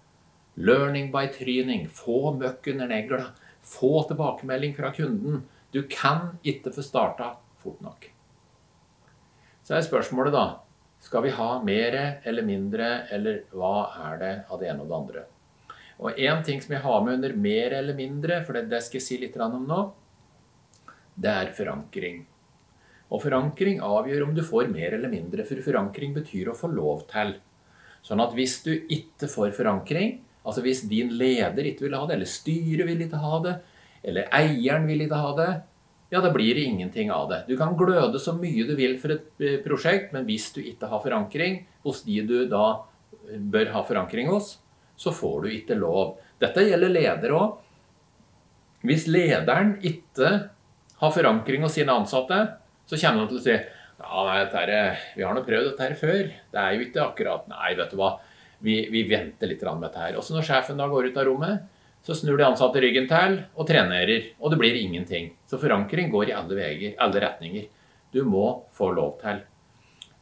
Learning 0.56 1.12
by 1.12 1.28
tryning. 1.32 1.88
Få 1.92 2.34
møkk 2.36 2.72
under 2.74 2.92
negla. 2.92 3.30
Få 3.66 4.06
tilbakemelding 4.08 4.76
fra 4.78 4.92
kunden. 4.96 5.44
Du 5.72 5.82
kan 5.92 6.38
ikke 6.44 6.72
få 6.76 6.84
starta 6.86 7.34
fort 7.60 7.82
nok. 7.84 8.12
Så 9.66 9.76
er 9.76 9.84
spørsmålet, 9.84 10.36
da 10.36 10.46
skal 11.04 11.26
vi 11.26 11.34
ha 11.36 11.50
mer 11.66 11.98
eller 12.26 12.46
mindre, 12.46 13.08
eller 13.14 13.44
hva 13.54 13.90
er 14.12 14.20
det 14.22 14.34
av 14.50 14.62
det 14.62 14.70
ene 14.72 14.86
og 14.86 14.92
det 14.92 15.00
andre? 15.00 15.24
Og 16.00 16.18
én 16.20 16.42
ting 16.44 16.60
som 16.62 16.74
jeg 16.76 16.84
har 16.84 17.04
med 17.04 17.18
under 17.20 17.36
mer 17.40 17.76
eller 17.78 17.96
mindre, 17.96 18.42
for 18.44 18.58
det, 18.58 18.82
skal 18.84 19.00
jeg 19.00 19.06
si 19.06 19.20
litt 19.22 19.38
om 19.40 19.62
nå, 19.64 19.82
det 21.16 21.32
er 21.32 21.54
forankring. 21.56 22.26
Og 23.14 23.22
forankring 23.24 23.80
avgjør 23.86 24.26
om 24.26 24.34
du 24.36 24.42
får 24.44 24.72
mer 24.74 24.98
eller 24.98 25.12
mindre, 25.12 25.46
for 25.48 25.64
forankring 25.64 26.16
betyr 26.18 26.52
å 26.52 26.58
få 26.58 26.72
lov 26.74 27.06
til. 27.12 27.38
Sånn 28.06 28.22
at 28.22 28.36
hvis 28.36 28.58
du 28.66 28.74
ikke 28.74 29.30
får 29.32 29.54
forankring, 29.56 30.20
altså 30.44 30.66
hvis 30.66 30.84
din 30.90 31.14
leder 31.16 31.72
ikke 31.72 31.88
vil 31.88 31.96
ha 31.98 32.04
det, 32.10 32.18
eller 32.18 32.30
styret 32.30 32.90
vil 32.90 33.06
ikke 33.06 33.22
ha 33.22 33.40
det, 33.46 33.56
eller 34.06 34.28
eieren 34.36 34.90
vil 34.90 35.06
ikke 35.06 35.22
ha 35.22 35.32
det, 35.40 35.50
ja, 36.12 36.20
da 36.22 36.30
blir 36.30 36.54
det 36.54 36.68
ingenting 36.68 37.10
av 37.12 37.30
det. 37.32 37.40
Du 37.48 37.56
kan 37.58 37.74
gløde 37.78 38.20
så 38.22 38.36
mye 38.38 38.68
du 38.68 38.76
vil 38.78 39.00
for 39.02 39.16
et 39.16 39.42
eh, 39.42 39.58
prosjekt, 39.64 40.12
men 40.14 40.28
hvis 40.28 40.52
du 40.54 40.60
ikke 40.62 40.90
har 40.92 41.02
forankring 41.02 41.64
hos 41.88 42.04
de 42.06 42.20
du 42.28 42.38
da 42.52 42.68
bør 43.26 43.72
ha 43.74 43.82
forankring 43.88 44.30
hos, 44.30 44.58
så 44.98 45.14
får 45.14 45.46
du 45.46 45.54
ikke 45.54 45.78
lov. 45.80 46.18
Dette 46.42 46.66
gjelder 46.66 46.94
ledere 46.94 47.38
òg. 47.38 47.62
Hvis 48.86 49.08
lederen 49.10 49.76
ikke 49.86 50.30
har 51.00 51.16
forankring 51.16 51.66
hos 51.66 51.76
sine 51.78 51.96
ansatte, 51.96 52.38
så 52.86 53.00
kommer 53.02 53.24
han 53.24 53.32
til 53.32 53.40
å 53.40 53.46
si 53.46 53.56
ja, 53.56 54.24
nei, 54.28 54.42
er, 54.62 55.04
vi 55.16 55.24
har 55.24 55.36
nå 55.36 55.44
prøvd 55.46 55.70
dette 55.72 55.86
her 55.88 55.96
før. 56.00 56.28
Det 56.52 56.62
er 56.62 56.76
jo 56.76 56.84
ikke 56.86 57.04
akkurat 57.06 57.48
Nei, 57.52 57.72
vet 57.80 57.94
du 57.94 58.00
hva. 58.00 58.16
Vi, 58.66 58.76
vi 58.92 59.06
venter 59.08 59.50
litt 59.50 59.64
med 59.66 59.88
dette 59.88 60.04
her. 60.04 60.20
Også 60.20 60.36
når 60.36 60.48
sjefen 60.48 60.80
da 60.80 60.88
går 60.92 61.10
ut 61.10 61.18
av 61.20 61.28
rommet, 61.28 61.66
så 62.06 62.14
snur 62.14 62.38
de 62.38 62.46
ansatte 62.46 62.82
ryggen 62.84 63.08
til 63.10 63.40
og 63.56 63.68
trenerer, 63.68 64.30
og 64.38 64.52
det 64.54 64.60
blir 64.62 64.78
ingenting. 64.78 65.32
Så 65.50 65.58
forankring 65.62 66.12
går 66.14 66.30
i 66.30 66.36
alle 66.38 66.58
veier, 66.58 66.96
alle 67.02 67.24
retninger. 67.24 67.66
Du 68.14 68.22
må 68.28 68.46
få 68.76 68.92
lov 68.94 69.18
til. 69.24 69.42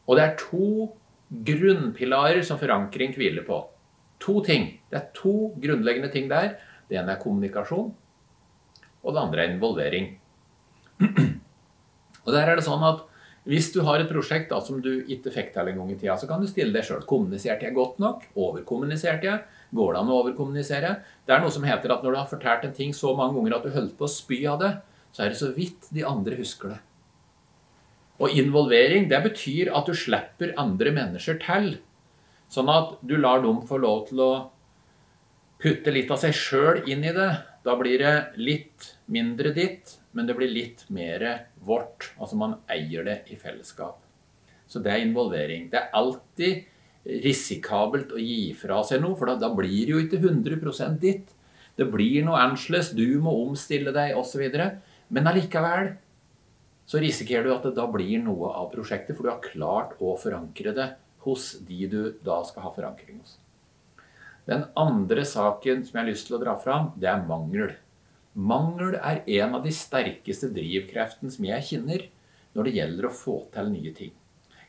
Og 0.07 0.17
det 0.17 0.23
er 0.23 0.37
to 0.39 0.87
grunnpilarer 1.33 2.43
som 2.45 2.59
forankring 2.61 3.13
hviler 3.17 3.45
på. 3.47 3.59
To 4.23 4.39
ting. 4.45 4.69
Det 4.91 4.99
er 4.99 5.09
to 5.17 5.53
grunnleggende 5.59 6.11
ting 6.13 6.29
der. 6.31 6.55
Det 6.87 6.99
ene 6.99 7.15
er 7.15 7.21
kommunikasjon, 7.21 7.89
og 9.03 9.15
det 9.15 9.21
andre 9.21 9.43
er 9.43 9.53
involvering. 9.53 10.11
Og 12.23 12.29
der 12.31 12.47
er 12.47 12.59
det 12.59 12.65
sånn 12.67 12.83
at 12.87 13.01
hvis 13.43 13.73
du 13.75 13.81
har 13.83 13.99
et 13.99 14.07
prosjekt 14.07 14.53
da, 14.53 14.61
som 14.63 14.77
du 14.79 15.01
ikke 15.11 15.31
fikk 15.33 15.49
til 15.51 15.67
en 15.67 15.81
gang 15.81 15.89
i 15.91 15.97
tida, 15.99 16.15
så 16.15 16.29
kan 16.29 16.39
du 16.39 16.47
stille 16.47 16.71
deg 16.71 16.85
sjøl. 16.87 17.01
Kommuniserte 17.07 17.67
jeg 17.67 17.75
godt 17.75 17.97
nok? 17.99 18.23
Overkommuniserte 18.39 19.27
jeg? 19.27 19.41
Går 19.75 19.91
det 19.91 19.99
an 19.99 20.11
å 20.13 20.19
overkommunisere? 20.21 20.93
Det 21.27 21.35
er 21.35 21.43
noe 21.43 21.51
som 21.51 21.65
heter 21.67 21.91
at 21.91 22.05
når 22.05 22.15
du 22.15 22.19
har 22.21 22.29
fortalt 22.29 22.63
en 22.67 22.75
ting 22.77 22.93
så 22.95 23.11
mange 23.17 23.35
ganger 23.35 23.57
at 23.57 23.67
du 23.67 23.75
holdt 23.75 23.97
på 23.99 24.07
å 24.07 24.13
spy 24.13 24.39
av 24.47 24.61
det, 24.63 24.71
så 25.11 25.25
er 25.25 25.33
det 25.33 25.39
så 25.41 25.51
vidt 25.57 25.89
de 25.91 26.05
andre 26.07 26.37
husker 26.39 26.71
det. 26.71 26.79
Og 28.23 28.37
involvering, 28.39 29.09
det 29.11 29.19
betyr 29.25 29.73
at 29.75 29.89
du 29.89 29.97
slipper 29.97 30.53
andre 30.61 30.93
mennesker 30.95 31.41
til. 31.43 31.73
Sånn 32.51 32.69
at 32.71 32.97
du 33.01 33.15
lar 33.17 33.41
dem 33.43 33.62
få 33.67 33.79
lov 33.81 34.07
til 34.09 34.21
å 34.23 34.31
putte 35.63 35.93
litt 35.95 36.12
av 36.12 36.19
seg 36.21 36.35
sjøl 36.35 36.83
inn 36.91 37.05
i 37.07 37.13
det. 37.15 37.29
Da 37.63 37.77
blir 37.79 38.01
det 38.01 38.15
litt 38.43 38.89
mindre 39.07 39.53
ditt, 39.55 39.95
men 40.12 40.27
det 40.27 40.35
blir 40.38 40.51
litt 40.51 40.83
mer 40.91 41.47
vårt. 41.63 42.12
Altså 42.19 42.39
man 42.39 42.57
eier 42.71 43.07
det 43.07 43.21
i 43.31 43.39
fellesskap. 43.39 44.01
Så 44.67 44.81
det 44.83 44.91
er 44.91 45.05
involvering. 45.05 45.69
Det 45.71 45.79
er 45.79 45.95
alltid 45.95 46.65
risikabelt 47.23 48.13
å 48.15 48.19
gi 48.19 48.53
fra 48.55 48.81
seg 48.88 49.01
noe, 49.03 49.15
for 49.19 49.31
da, 49.31 49.38
da 49.39 49.51
blir 49.55 49.88
det 49.88 49.95
jo 49.95 50.03
ikke 50.03 50.21
100 50.23 51.00
ditt. 51.01 51.31
Det 51.75 51.88
blir 51.89 52.23
noe 52.25 52.39
annerledes, 52.39 52.91
du 52.93 53.19
må 53.23 53.33
omstille 53.47 53.93
deg 53.95 54.17
osv. 54.19 54.43
Men 55.13 55.29
allikevel 55.29 55.93
så 56.85 57.00
risikerer 57.00 57.47
du 57.47 57.53
at 57.55 57.65
det 57.65 57.75
da 57.77 57.88
blir 57.89 58.19
noe 58.23 58.51
av 58.51 58.69
prosjektet, 58.73 59.15
for 59.15 59.25
du 59.25 59.31
har 59.31 59.43
klart 59.43 59.95
å 60.03 60.17
forankre 60.19 60.75
det 60.75 60.89
hos 61.25 61.53
de 61.67 61.87
du 61.89 62.01
da 62.25 62.41
skal 62.47 62.67
ha 62.67 62.73
forankring 62.75 63.21
hos. 63.21 63.37
Den 64.49 64.65
andre 64.75 65.23
saken 65.27 65.85
som 65.85 65.95
jeg 65.95 66.03
har 66.03 66.09
lyst 66.09 66.27
til 66.27 66.37
å 66.37 66.41
dra 66.41 66.57
fram, 66.59 66.91
det 66.99 67.07
er 67.07 67.23
mangel. 67.27 67.77
Mangel 68.33 68.97
er 68.97 69.21
en 69.39 69.55
av 69.55 69.63
de 69.63 69.71
sterkeste 69.71 70.49
drivkreftene 70.55 71.31
som 71.31 71.47
jeg 71.47 71.67
kjenner 71.69 72.09
når 72.53 72.67
det 72.67 72.75
gjelder 72.77 73.07
å 73.07 73.15
få 73.15 73.37
til 73.53 73.71
nye 73.71 73.93
ting. 73.95 74.11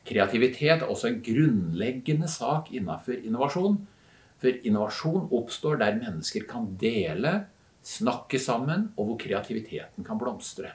Kreativitet 0.05 0.83
er 0.83 0.87
også 0.87 1.09
en 1.09 1.21
grunnleggende 1.25 2.29
sak 2.29 2.69
innenfor 2.75 3.17
innovasjon. 3.17 3.79
For 4.41 4.65
innovasjon 4.67 5.29
oppstår 5.33 5.79
der 5.81 5.97
mennesker 5.97 6.45
kan 6.49 6.69
dele, 6.79 7.47
snakke 7.85 8.39
sammen, 8.41 8.91
og 8.97 9.09
hvor 9.09 9.17
kreativiteten 9.21 10.05
kan 10.05 10.19
blomstre. 10.21 10.71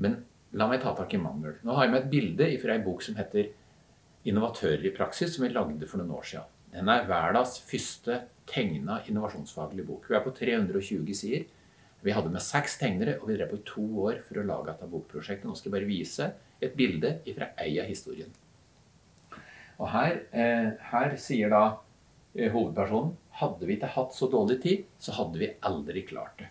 Men 0.00 0.22
la 0.56 0.68
meg 0.70 0.82
ta 0.82 0.94
tak 0.96 1.12
i 1.14 1.20
mangel. 1.20 1.58
Nå 1.64 1.76
har 1.76 1.86
jeg 1.86 1.92
med 1.92 2.02
et 2.02 2.10
bilde 2.12 2.48
fra 2.62 2.74
ei 2.74 2.84
bok 2.84 3.04
som 3.04 3.16
heter 3.18 3.52
'Innovatører 4.24 4.86
i 4.86 4.94
praksis', 4.96 5.34
som 5.36 5.44
vi 5.44 5.52
lagde 5.52 5.86
for 5.86 6.00
noen 6.00 6.14
år 6.16 6.24
siden. 6.24 6.52
Den 6.72 6.88
er 6.88 7.06
verdens 7.06 7.58
første 7.60 8.22
tegna 8.50 9.02
innovasjonsfaglige 9.08 9.86
bok. 9.86 10.08
Hun 10.08 10.16
er 10.16 10.24
på 10.24 10.32
320 10.34 11.14
sider. 11.14 11.44
Vi 12.04 12.12
hadde 12.12 12.32
med 12.32 12.42
seks 12.42 12.78
tegnere, 12.80 13.18
og 13.20 13.28
vi 13.28 13.36
drev 13.36 13.52
på 13.52 13.60
i 13.60 13.66
to 13.68 13.84
år 14.04 14.22
for 14.26 14.40
å 14.40 14.46
lage 14.46 14.66
dette 14.72 14.88
bokprosjektet. 14.90 15.46
Nå 15.48 15.54
skal 15.56 15.70
jeg 15.70 15.76
bare 15.76 15.88
vise 15.88 16.32
et 16.60 16.74
bilde 16.76 17.14
fra 17.36 17.52
ei 17.60 17.78
av 17.80 17.88
historien. 17.88 18.32
Og 19.78 19.88
her, 19.90 20.20
eh, 20.32 20.72
her 20.90 21.16
sier 21.16 21.50
da 21.50 21.78
eh, 22.34 22.50
hovedpersonen 22.52 23.16
hadde 23.40 23.66
vi 23.66 23.76
ikke 23.76 23.94
hatt 23.96 24.14
så 24.14 24.28
dårlig 24.30 24.60
tid, 24.62 24.84
så 24.98 25.14
hadde 25.16 25.40
vi 25.40 25.52
aldri 25.62 26.04
klart 26.06 26.38
det. 26.38 26.50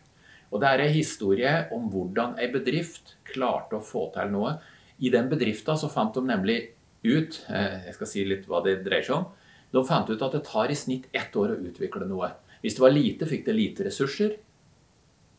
Og 0.52 0.62
det 0.62 0.70
er 0.70 0.84
en 0.84 0.94
historie 0.94 1.54
om 1.74 1.88
hvordan 1.90 2.36
ei 2.42 2.50
bedrift 2.54 3.16
klarte 3.26 3.80
å 3.80 3.86
få 3.86 4.10
til 4.14 4.34
noe. 4.34 4.58
I 5.00 5.10
den 5.14 5.30
bedrifta 5.32 5.76
så 5.80 5.90
fant 5.90 6.14
de 6.14 6.22
nemlig 6.26 6.60
ut 7.04 7.40
eh, 7.50 7.86
Jeg 7.88 7.98
skal 7.98 8.10
si 8.10 8.26
litt 8.28 8.48
hva 8.50 8.64
det 8.66 8.80
dreier 8.86 9.06
seg 9.06 9.18
om. 9.20 9.28
De 9.74 9.84
fant 9.88 10.10
ut 10.10 10.22
at 10.22 10.36
det 10.36 10.44
tar 10.46 10.72
i 10.72 10.78
snitt 10.78 11.08
ett 11.12 11.36
år 11.36 11.56
å 11.56 11.62
utvikle 11.70 12.08
noe. 12.08 12.30
Hvis 12.64 12.78
det 12.78 12.84
var 12.86 12.94
lite, 12.94 13.28
fikk 13.28 13.48
det 13.48 13.56
lite 13.58 13.88
ressurser. 13.88 14.38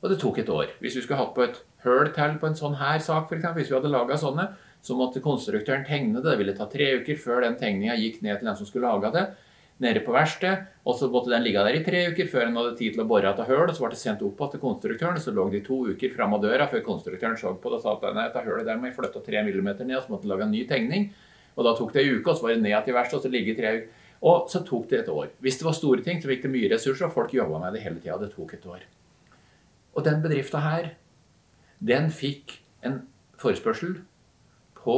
Og 0.03 0.11
det 0.13 0.19
tok 0.21 0.43
et 0.43 0.51
år. 0.53 0.75
Hvis 0.83 0.99
vi 0.99 1.05
skulle 1.05 1.23
hatt 1.23 1.33
på 1.37 1.47
et 1.47 1.63
høl 1.87 2.11
til 2.13 2.37
på 2.41 2.49
en 2.51 2.59
sånn 2.59 2.77
her 2.81 3.01
sak, 3.01 3.31
for 3.31 3.39
eksempel, 3.39 3.63
hvis 3.63 3.71
vi 3.73 3.79
hadde 3.79 3.93
laga 3.93 4.19
sånne, 4.21 4.51
så 4.85 4.97
måtte 4.99 5.23
konstruktøren 5.25 5.87
tegne 5.87 6.19
det. 6.19 6.27
Det 6.27 6.37
ville 6.43 6.57
ta 6.57 6.67
tre 6.69 6.91
uker 7.01 7.17
før 7.21 7.47
den 7.47 7.57
tegninga 7.61 7.97
gikk 7.97 8.21
ned 8.25 8.41
til 8.41 8.51
den 8.51 8.59
som 8.59 8.69
skulle 8.69 8.91
laga 8.91 9.13
det. 9.15 9.25
Nede 9.81 10.03
på 10.05 10.13
verkstedet. 10.15 10.69
Og 10.85 10.99
så 10.99 11.09
måtte 11.11 11.33
den 11.33 11.47
ligge 11.47 11.63
der 11.65 11.79
i 11.79 11.85
tre 11.87 12.03
uker 12.13 12.29
før 12.31 12.45
den 12.45 12.59
hadde 12.61 12.77
tid 12.79 12.95
til 12.95 13.05
å 13.07 13.09
bore 13.09 13.31
etter 13.31 13.49
høl. 13.49 13.65
Og 13.65 13.73
så 13.73 13.87
ble 13.87 13.95
det 13.95 14.03
sendt 14.03 14.27
opp 14.27 14.45
til 14.53 14.63
konstruktøren, 14.63 15.17
og 15.17 15.25
så 15.25 15.33
lå 15.33 15.49
det 15.55 15.63
i 15.63 15.67
to 15.71 15.81
uker 15.95 16.13
framme 16.19 16.37
av 16.37 16.45
døra 16.45 16.69
før 16.69 16.85
konstruktøren 16.91 17.41
så 17.41 17.55
på 17.57 17.73
det 17.73 17.81
og 17.81 17.87
sa 17.87 17.97
at 17.97 18.05
dette 18.21 18.45
hølet 18.45 18.69
der 18.69 18.83
må 18.83 18.91
jeg 18.91 18.99
flytte 18.99 19.25
tre 19.25 19.41
millimeter 19.47 19.89
ned, 19.89 20.03
og 20.03 20.05
så 20.05 20.19
måtte 20.19 20.29
lage 20.31 20.45
en 20.45 20.53
ny 20.53 20.67
tegning. 20.69 21.09
Og 21.55 21.67
da 21.67 21.75
tok 21.79 21.93
det 21.95 22.03
en 22.03 22.19
uke, 22.19 22.31
og 22.31 22.39
så 22.39 22.47
var 22.47 22.55
det 22.55 22.65
ned 22.65 22.81
til 22.85 22.97
verkstedet, 22.97 23.21
og 23.21 23.27
så 23.27 23.33
ligge 23.33 23.53
i 23.53 23.59
tre 23.59 23.77
uker. 23.79 24.03
Og 24.25 24.47
så 24.49 24.63
tok 24.65 24.89
det 24.89 25.03
et 25.03 25.09
år. 25.13 25.33
Hvis 25.45 25.59
det 25.61 25.67
var 25.67 25.77
store 25.77 26.03
ting, 26.05 26.21
så 26.23 26.31
fikk 26.31 26.47
det 26.47 26.53
mye 26.55 26.71
ressurser, 26.73 27.07
og 27.07 27.13
folk 27.13 27.35
jobba 27.35 27.61
med 27.61 27.77
det 27.77 27.83
hele 27.85 28.01
tida. 28.01 28.17
Det 28.23 28.31
tok 28.33 28.55
et 28.57 28.67
år. 28.67 28.87
Og 29.95 30.05
den 30.07 30.23
bedrifta 30.25 30.63
her, 30.65 30.95
den 31.85 32.09
fikk 32.15 32.57
en 32.87 33.03
forespørsel 33.41 33.99
på 34.79 34.97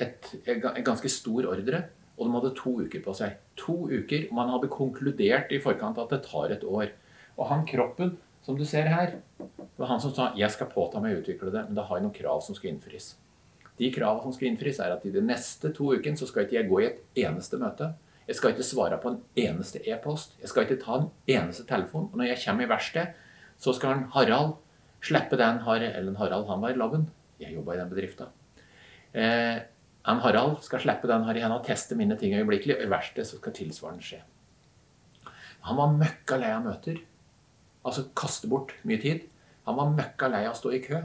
et, 0.00 0.32
en 0.48 0.86
ganske 0.86 1.12
stor 1.12 1.50
ordre. 1.52 1.84
Og 2.16 2.26
de 2.26 2.34
hadde 2.36 2.54
to 2.56 2.74
uker 2.80 3.04
på 3.04 3.14
seg. 3.16 3.36
To 3.60 3.76
uker, 3.90 4.26
og 4.30 4.34
Man 4.40 4.50
hadde 4.54 4.72
konkludert 4.72 5.52
i 5.52 5.60
forkant 5.60 6.00
at 6.00 6.10
det 6.12 6.24
tar 6.24 6.52
et 6.56 6.64
år. 6.64 6.92
Og 7.36 7.46
han 7.48 7.66
kroppen, 7.68 8.16
som 8.42 8.56
du 8.56 8.64
ser 8.64 8.88
her, 8.88 9.18
det 9.38 9.78
var 9.78 9.92
han 9.92 10.00
som 10.00 10.12
sa 10.16 10.32
jeg 10.36 10.50
skal 10.52 10.72
påta 10.72 11.00
meg 11.00 11.16
å 11.16 11.20
utvikle 11.20 11.52
det, 11.52 11.66
men 11.68 11.76
da 11.76 11.84
har 11.88 11.98
jeg 11.98 12.08
noen 12.08 12.16
krav 12.16 12.40
som 12.44 12.56
skal 12.56 12.72
innfris. 12.72 13.14
De 13.80 13.88
kravene 13.94 14.26
som 14.26 14.34
skal 14.36 14.50
innfris, 14.50 14.78
er 14.82 14.92
at 14.92 15.04
i 15.08 15.12
de 15.14 15.22
neste 15.24 15.70
to 15.72 15.86
ukene 15.94 16.18
så 16.20 16.26
skal 16.28 16.44
ikke 16.44 16.58
jeg 16.58 16.68
gå 16.68 16.80
i 16.82 16.88
et 16.90 17.20
eneste 17.22 17.56
møte. 17.60 17.94
Jeg 18.28 18.36
skal 18.36 18.52
ikke 18.52 18.66
svare 18.66 18.98
på 19.00 19.14
en 19.14 19.20
eneste 19.40 19.80
e-post. 19.88 20.34
Jeg 20.42 20.50
skal 20.52 20.66
ikke 20.66 20.82
ta 20.82 20.98
en 20.98 21.06
eneste 21.32 21.64
telefon. 21.66 22.10
Og 22.12 22.20
når 22.20 22.28
jeg 22.28 22.42
kommer 22.44 22.66
i 22.66 22.70
verksted, 22.70 23.14
så 23.58 23.72
skal 23.74 23.94
han 23.94 24.04
Harald 24.12 24.58
slippe 25.02 25.38
den 25.40 25.62
Eller 25.64 26.18
Harald, 26.18 26.46
han 26.46 26.60
var 26.60 26.70
i 26.70 26.76
laben. 26.76 27.08
Jeg 27.40 27.54
jobba 27.54 27.74
i 27.74 27.78
den 27.78 27.88
bedrifta. 27.90 28.26
Eh, 29.14 29.62
han 30.04 30.20
Harald 30.20 30.60
skal 30.62 30.80
slippe 30.80 31.08
den 31.08 31.24
her 31.24 31.34
igjen 31.34 31.52
og 31.52 31.64
teste 31.64 31.96
mine 31.96 32.16
ting 32.16 32.34
øyeblikkelig. 32.34 32.76
Og 32.76 32.84
i 32.84 32.90
verkstedet 32.90 33.26
så 33.26 33.40
skal 33.40 33.52
tilsvarende 33.52 34.04
skje. 34.04 34.20
Han 35.62 35.76
var 35.76 35.96
møkka 35.96 36.36
lei 36.36 36.52
av 36.52 36.68
møter. 36.68 37.00
Altså 37.84 38.10
kaste 38.14 38.46
bort 38.46 38.76
mye 38.84 39.00
tid. 39.00 39.24
Han 39.64 39.76
var 39.80 39.96
møkka 39.96 40.28
lei 40.28 40.44
av 40.44 40.52
å 40.52 40.60
stå 40.60 40.76
i 40.76 40.84
kø 40.84 41.00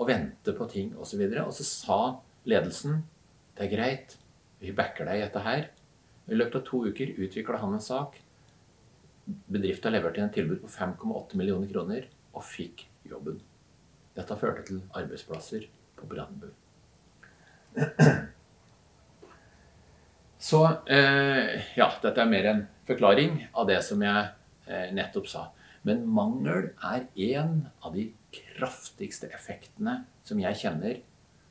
og 0.00 0.08
vente 0.08 0.54
på 0.56 0.66
ting 0.70 0.94
osv. 0.96 1.20
Og, 1.20 1.34
så 1.36 1.44
og 1.44 1.54
så 1.56 1.66
sa 1.68 2.00
ledelsen 2.48 3.02
det 3.58 3.66
er 3.66 3.74
greit, 3.74 4.16
vi 4.60 4.72
backer 4.72 5.04
deg 5.08 5.18
i 5.18 5.24
dette 5.26 5.42
her. 5.44 5.66
I 6.30 6.38
løpet 6.38 6.60
av 6.60 6.66
to 6.68 6.82
uker 6.88 7.12
utvikla 7.20 7.60
han 7.60 7.76
en 7.76 7.84
sak. 7.84 8.16
Bedriften 9.52 9.92
leverte 9.92 10.22
inn 10.22 10.30
et 10.30 10.36
tilbud 10.38 10.62
på 10.62 10.70
5,8 10.72 11.36
millioner 11.36 11.68
kroner 11.68 12.08
og 12.32 12.46
fikk 12.46 12.86
jobben. 13.10 13.40
Dette 14.16 14.38
førte 14.40 14.64
til 14.70 14.80
arbeidsplasser 14.96 15.66
på 15.98 16.08
Brandbu. 16.08 16.48
Så 20.40 20.62
eh, 20.88 21.60
ja, 21.76 21.90
dette 22.00 22.22
er 22.22 22.30
mer 22.30 22.48
en 22.48 22.62
forklaring 22.88 23.42
av 23.52 23.68
det 23.68 23.82
som 23.84 24.00
jeg 24.00 24.30
eh, 24.66 24.88
nettopp 24.96 25.28
sa. 25.28 25.50
Men 25.84 26.06
mangel 26.08 26.70
er 26.80 27.04
en 27.34 27.66
av 27.84 27.92
de 27.92 28.08
kraftigste 28.34 29.30
effektene 29.34 30.02
som 30.26 30.40
jeg 30.42 30.58
kjenner 30.62 31.00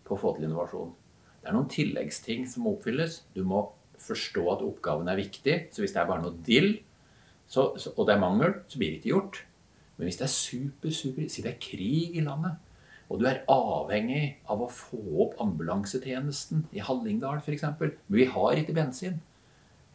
på 0.07 0.15
å 0.15 0.21
få 0.21 0.35
til 0.35 0.47
innovasjon. 0.47 0.93
Det 1.39 1.49
er 1.49 1.55
noen 1.55 1.71
tilleggsting 1.71 2.47
som 2.49 2.65
må 2.65 2.75
oppfylles. 2.75 3.21
Du 3.35 3.43
må 3.47 3.65
forstå 3.99 4.45
at 4.53 4.63
oppgaven 4.65 5.11
er 5.11 5.19
viktig. 5.19 5.57
Så 5.73 5.83
hvis 5.83 5.95
det 5.95 6.01
er 6.03 6.09
bare 6.09 6.23
noe 6.23 6.39
dill, 6.45 6.73
og 7.55 8.01
det 8.05 8.15
er 8.15 8.21
mangel, 8.21 8.57
så 8.69 8.79
blir 8.79 8.93
det 8.93 9.01
ikke 9.01 9.13
gjort. 9.13 9.43
Men 9.97 10.07
hvis 10.07 10.19
det 10.19 10.27
er 10.27 10.33
super, 10.33 10.91
super 10.95 11.25
Si 11.27 11.43
det 11.43 11.53
er 11.53 11.63
krig 11.63 12.15
i 12.15 12.23
landet 12.23 12.57
og 13.09 13.17
du 13.17 13.25
er 13.25 13.41
avhengig 13.49 14.23
av 14.49 14.61
å 14.61 14.69
få 14.69 14.99
opp 15.23 15.39
ambulansetjenesten 15.41 16.67
i 16.77 16.83
Hallingdal 16.85 17.41
f.eks. 17.41 17.65
Men 17.79 17.95
vi 18.13 18.27
har 18.29 18.59
ikke 18.61 18.75
bensin. 18.77 19.17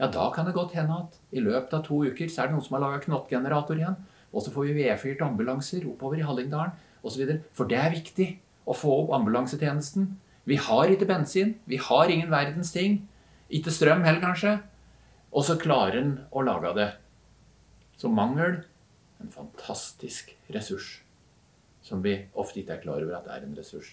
Ja, 0.00 0.08
da 0.10 0.26
kan 0.34 0.48
det 0.48 0.56
godt 0.56 0.74
hende 0.74 1.04
at 1.04 1.20
i 1.30 1.42
løpet 1.42 1.76
av 1.78 1.84
to 1.86 2.00
uker 2.02 2.26
så 2.26 2.42
er 2.42 2.50
det 2.50 2.56
noen 2.56 2.66
som 2.66 2.74
har 2.74 2.82
laga 2.82 3.04
knottgenerator 3.04 3.78
igjen. 3.78 4.00
Og 4.34 4.42
så 4.42 4.52
får 4.54 4.68
vi 4.68 4.82
vedfyrt 4.82 5.22
ambulanser 5.22 5.86
oppover 5.86 6.18
i 6.18 6.26
Hallingdalen 6.26 6.74
osv. 7.06 7.38
For 7.54 7.70
det 7.70 7.78
er 7.78 7.94
viktig 7.94 8.28
å 8.66 8.76
få 8.76 8.92
opp 9.04 9.14
ambulansetjenesten. 9.16 10.10
Vi 10.44 10.58
har 10.60 10.90
ikke 10.92 11.08
bensin. 11.08 11.54
Vi 11.70 11.78
har 11.80 12.10
ingen 12.10 12.32
verdens 12.32 12.74
ting. 12.74 13.04
Ikke 13.48 13.72
strøm 13.72 14.04
heller, 14.04 14.22
kanskje. 14.24 14.58
Og 15.34 15.46
så 15.46 15.58
klarer 15.60 16.00
en 16.00 16.14
å 16.34 16.44
lage 16.44 16.74
det. 16.76 16.90
Så 18.00 18.10
mangel 18.10 18.62
en 19.22 19.32
fantastisk 19.32 20.34
ressurs 20.52 20.98
som 21.84 22.00
vi 22.04 22.16
ofte 22.40 22.62
ikke 22.62 22.78
er 22.78 22.82
klar 22.82 23.02
over 23.04 23.18
at 23.18 23.28
er 23.28 23.44
en 23.44 23.56
ressurs. 23.56 23.90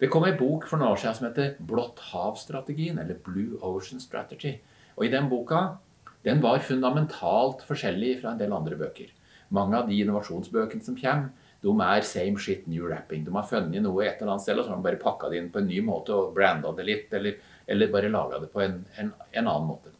Det 0.00 0.10
kom 0.12 0.26
ei 0.26 0.34
bok 0.36 0.66
for 0.68 0.80
noen 0.80 0.92
år 0.92 1.00
siden 1.00 1.16
som 1.18 1.26
heter 1.28 1.54
Blått 1.62 2.00
hav-strategien, 2.10 2.98
eller 2.98 3.20
Blue 3.24 3.58
Ocean 3.62 4.02
Strategy. 4.02 4.56
Og 4.98 5.06
i 5.06 5.12
den 5.12 5.30
boka 5.30 5.78
den 6.26 6.42
var 6.42 6.62
fundamentalt 6.62 7.64
forskjellig 7.66 8.18
fra 8.20 8.32
en 8.32 8.40
del 8.40 8.52
andre 8.54 8.76
bøker. 8.78 9.08
Mange 9.52 9.78
av 9.78 9.88
de 9.88 10.00
innovasjonsbøkene 10.00 10.84
som 10.84 10.98
kommer, 10.98 11.30
de 11.62 11.72
er 11.86 12.06
same 12.06 12.40
shit, 12.42 12.66
new 12.66 12.88
wrapping. 12.88 13.22
De 13.26 13.34
har 13.36 13.46
funnet 13.46 13.84
noe 13.84 14.02
et 14.02 14.18
eller 14.18 14.34
annet 14.34 14.42
sted, 14.44 14.58
og 14.58 14.64
så 14.64 14.72
har 14.72 14.80
de 14.80 14.86
bare 14.88 15.02
pakka 15.02 15.30
det 15.30 15.38
inn 15.38 15.50
på 15.54 15.60
en 15.62 15.68
ny 15.70 15.78
måte 15.86 16.16
og 16.16 16.32
branda 16.34 16.72
det 16.74 16.86
litt, 16.88 17.12
eller, 17.14 17.36
eller 17.70 17.92
bare 17.92 18.10
laga 18.10 18.40
det 18.42 18.50
på 18.50 18.64
en, 18.64 18.80
en, 18.98 19.12
en, 19.30 19.46
annen 19.46 19.68
måte. 19.68 19.92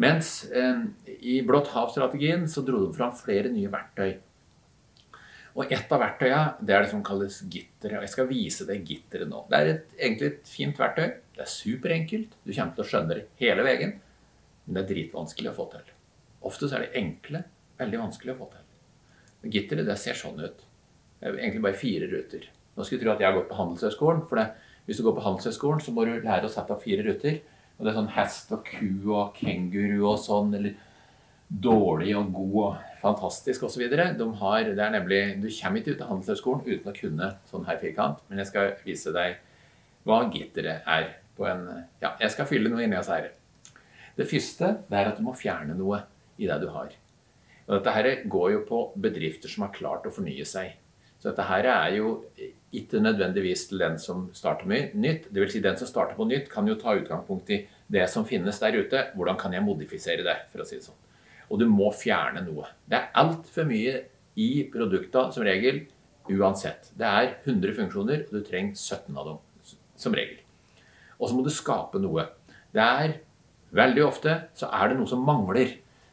Mens 0.00 0.34
eh, 0.48 0.86
i 1.20 1.42
Blått 1.44 1.74
hav-strategien 1.74 2.46
så 2.48 2.64
dro 2.64 2.86
de 2.86 2.96
fram 2.96 3.12
flere 3.18 3.52
nye 3.52 3.68
verktøy 3.72 4.14
og 5.52 5.68
et 5.68 5.90
av 5.92 6.00
verktøya 6.00 6.40
det 6.64 6.74
er 6.74 6.84
det 6.84 6.90
som 6.94 7.02
kalles 7.04 7.42
gitteret. 7.52 7.98
Og 7.98 8.06
jeg 8.06 8.12
skal 8.14 8.28
vise 8.30 8.66
det 8.68 8.78
gitteret 8.88 9.28
nå. 9.28 9.44
Det 9.50 9.58
er 9.58 9.72
et, 9.74 9.96
egentlig 9.98 10.30
et 10.30 10.48
fint 10.48 10.78
verktøy. 10.80 11.10
Det 11.36 11.44
er 11.44 11.50
superenkelt. 11.52 12.38
Du 12.40 12.52
kommer 12.54 12.76
til 12.76 12.84
å 12.84 12.88
skjønne 12.88 13.18
det 13.18 13.26
hele 13.42 13.66
veien. 13.66 13.98
Men 14.64 14.78
det 14.78 14.84
er 14.84 14.90
dritvanskelig 14.94 15.50
å 15.52 15.56
få 15.58 15.68
til. 15.74 15.90
Ofte 16.48 16.68
så 16.68 16.78
er 16.78 16.86
det 16.86 17.02
enkle 17.02 17.42
veldig 17.80 18.02
vanskelig 18.02 18.34
å 18.34 18.40
få 18.42 18.50
til. 18.52 18.68
Gitteret 19.52 19.88
det 19.88 19.98
ser 19.98 20.18
sånn 20.18 20.42
ut. 20.42 20.60
Det 21.18 21.28
er 21.30 21.38
egentlig 21.38 21.64
bare 21.64 21.78
fire 21.78 22.08
ruter. 22.10 22.46
Nå 22.76 22.84
skulle 22.84 23.02
du 23.02 23.06
tro 23.06 23.14
at 23.14 23.22
jeg 23.22 23.28
har 23.28 23.36
gått 23.36 23.50
på 23.50 23.58
Handelshøyskolen. 23.58 24.22
For 24.28 24.40
det, 24.40 24.46
hvis 24.86 25.00
du 25.00 25.04
går 25.06 25.16
på 25.18 25.24
Handelshøyskolen, 25.26 25.82
så 25.82 25.94
må 25.94 26.06
du 26.06 26.14
lære 26.14 26.48
å 26.48 26.52
sette 26.52 26.74
opp 26.74 26.84
fire 26.84 27.04
ruter. 27.06 27.42
Og 27.76 27.84
det 27.84 27.92
er 27.92 27.98
sånn 27.98 28.14
hest 28.14 28.54
og 28.54 28.64
ku 28.68 29.12
og 29.12 29.36
kenguru 29.38 30.00
og 30.00 30.18
sånn. 30.22 30.54
Eller 30.58 30.78
dårlig 31.52 32.14
og 32.16 32.32
god 32.32 32.56
og 32.62 32.92
fantastisk 33.02 33.66
osv. 33.66 33.84
De 33.92 34.28
har, 34.40 34.62
det 34.64 34.84
er 34.84 34.94
nemlig, 34.94 35.20
Du 35.42 35.48
kommer 35.50 35.80
ikke 35.80 35.96
ut 35.96 36.04
av 36.04 36.12
Handelshøyskolen 36.12 36.64
uten 36.66 36.92
å 36.92 36.96
kunne 36.96 37.30
sånn 37.50 37.66
her 37.68 37.80
firkant, 37.82 38.22
men 38.28 38.40
jeg 38.40 38.50
skal 38.52 38.72
vise 38.86 39.12
deg 39.12 39.40
hva 40.08 40.24
gitteret 40.32 40.86
er. 40.86 41.18
på 41.36 41.46
en, 41.48 41.86
ja, 42.00 42.16
Jeg 42.20 42.30
skal 42.30 42.46
fylle 42.46 42.68
noe 42.68 42.82
inni 42.84 42.96
oss 42.96 43.08
her. 43.08 43.30
Det 44.16 44.28
første 44.28 44.76
det 44.88 44.98
er 44.98 45.08
at 45.08 45.16
du 45.16 45.24
må 45.24 45.32
fjerne 45.32 45.74
noe 45.74 46.02
i 46.38 46.46
det 46.46 46.58
du 46.60 46.68
har. 46.68 46.92
Og 47.68 47.76
Dette 47.76 47.94
her 47.96 48.08
går 48.30 48.48
jo 48.56 48.62
på 48.68 48.80
bedrifter 49.04 49.52
som 49.52 49.66
har 49.66 49.74
klart 49.76 50.08
å 50.08 50.14
fornye 50.14 50.46
seg. 50.48 50.78
Så 51.22 51.30
dette 51.30 51.44
her 51.46 51.68
er 51.70 51.92
jo 52.00 52.16
ikke 52.74 52.98
nødvendigvis 52.98 53.68
til 53.70 53.78
den 53.78 53.94
som 54.02 54.24
starter 54.34 54.66
med 54.66 54.96
nytt. 54.98 55.28
Vil 55.30 55.50
si 55.52 55.60
Den 55.62 55.78
som 55.78 55.86
starter 55.86 56.18
på 56.18 56.26
nytt, 56.26 56.50
kan 56.50 56.66
jo 56.66 56.74
ta 56.74 56.96
utgangspunkt 56.98 57.50
i 57.54 57.60
det 57.86 58.08
som 58.10 58.26
finnes 58.26 58.58
der 58.58 58.74
ute. 58.74 59.06
Hvordan 59.14 59.38
kan 59.38 59.54
jeg 59.54 59.62
modifisere 59.62 60.26
det, 60.26 60.36
for 60.50 60.64
å 60.64 60.66
si 60.66 60.80
det 60.80 60.88
sånn 60.88 60.98
og 61.52 61.60
du 61.60 61.66
må 61.68 61.90
fjerne 61.92 62.40
noe. 62.46 62.70
Det 62.88 62.96
er 62.96 63.10
altfor 63.20 63.66
mye 63.68 63.98
i 64.40 64.64
produkta 64.72 65.26
som 65.34 65.44
regel 65.44 65.82
uansett. 66.32 66.88
Det 66.96 67.04
er 67.04 67.34
100 67.44 67.74
funksjoner, 67.76 68.24
og 68.28 68.38
du 68.38 68.46
trenger 68.46 68.78
17 68.78 69.18
av 69.20 69.28
dem 69.28 69.74
som 70.00 70.16
regel. 70.16 70.38
Og 71.20 71.28
så 71.28 71.36
må 71.36 71.44
du 71.44 71.52
skape 71.52 72.00
noe. 72.02 72.30
Det 72.72 72.88
er 73.04 73.20
Veldig 73.72 74.02
ofte 74.04 74.32
så 74.52 74.68
er 74.76 74.90
det 74.90 74.98
noe 74.98 75.08
som 75.08 75.22
mangler. 75.24 75.70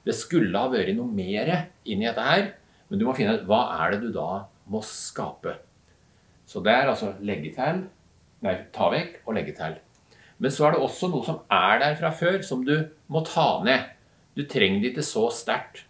Det 0.07 0.15
skulle 0.15 0.55
ha 0.55 0.71
vært 0.71 0.95
noe 0.97 1.11
mer 1.11 1.51
inni 1.83 2.07
dette 2.07 2.25
her, 2.25 2.53
men 2.89 3.01
du 3.01 3.05
må 3.07 3.15
finne 3.17 3.35
ut 3.37 3.45
hva 3.49 3.65
er 3.83 3.95
det 3.95 4.07
du 4.07 4.13
da 4.15 4.45
må 4.69 4.81
skape. 4.85 5.57
Så 6.49 6.63
det 6.65 6.73
er 6.73 6.89
altså 6.89 7.13
legge 7.25 7.51
til, 7.53 7.83
nei, 8.45 8.55
ta 8.73 8.89
vekk 8.93 9.21
og 9.25 9.35
legge 9.37 9.53
til. 9.57 9.77
Men 10.39 10.53
så 10.55 10.65
er 10.65 10.75
det 10.75 10.81
også 10.85 11.11
noe 11.11 11.25
som 11.27 11.43
er 11.51 11.81
der 11.83 11.99
fra 11.99 12.13
før, 12.15 12.39
som 12.45 12.63
du 12.65 12.75
må 13.11 13.21
ta 13.27 13.59
ned. 13.65 13.91
Du 14.37 14.45
trenger 14.47 14.81
det 14.81 14.93
ikke 14.93 15.05
så 15.05 15.27
sterkt 15.35 15.83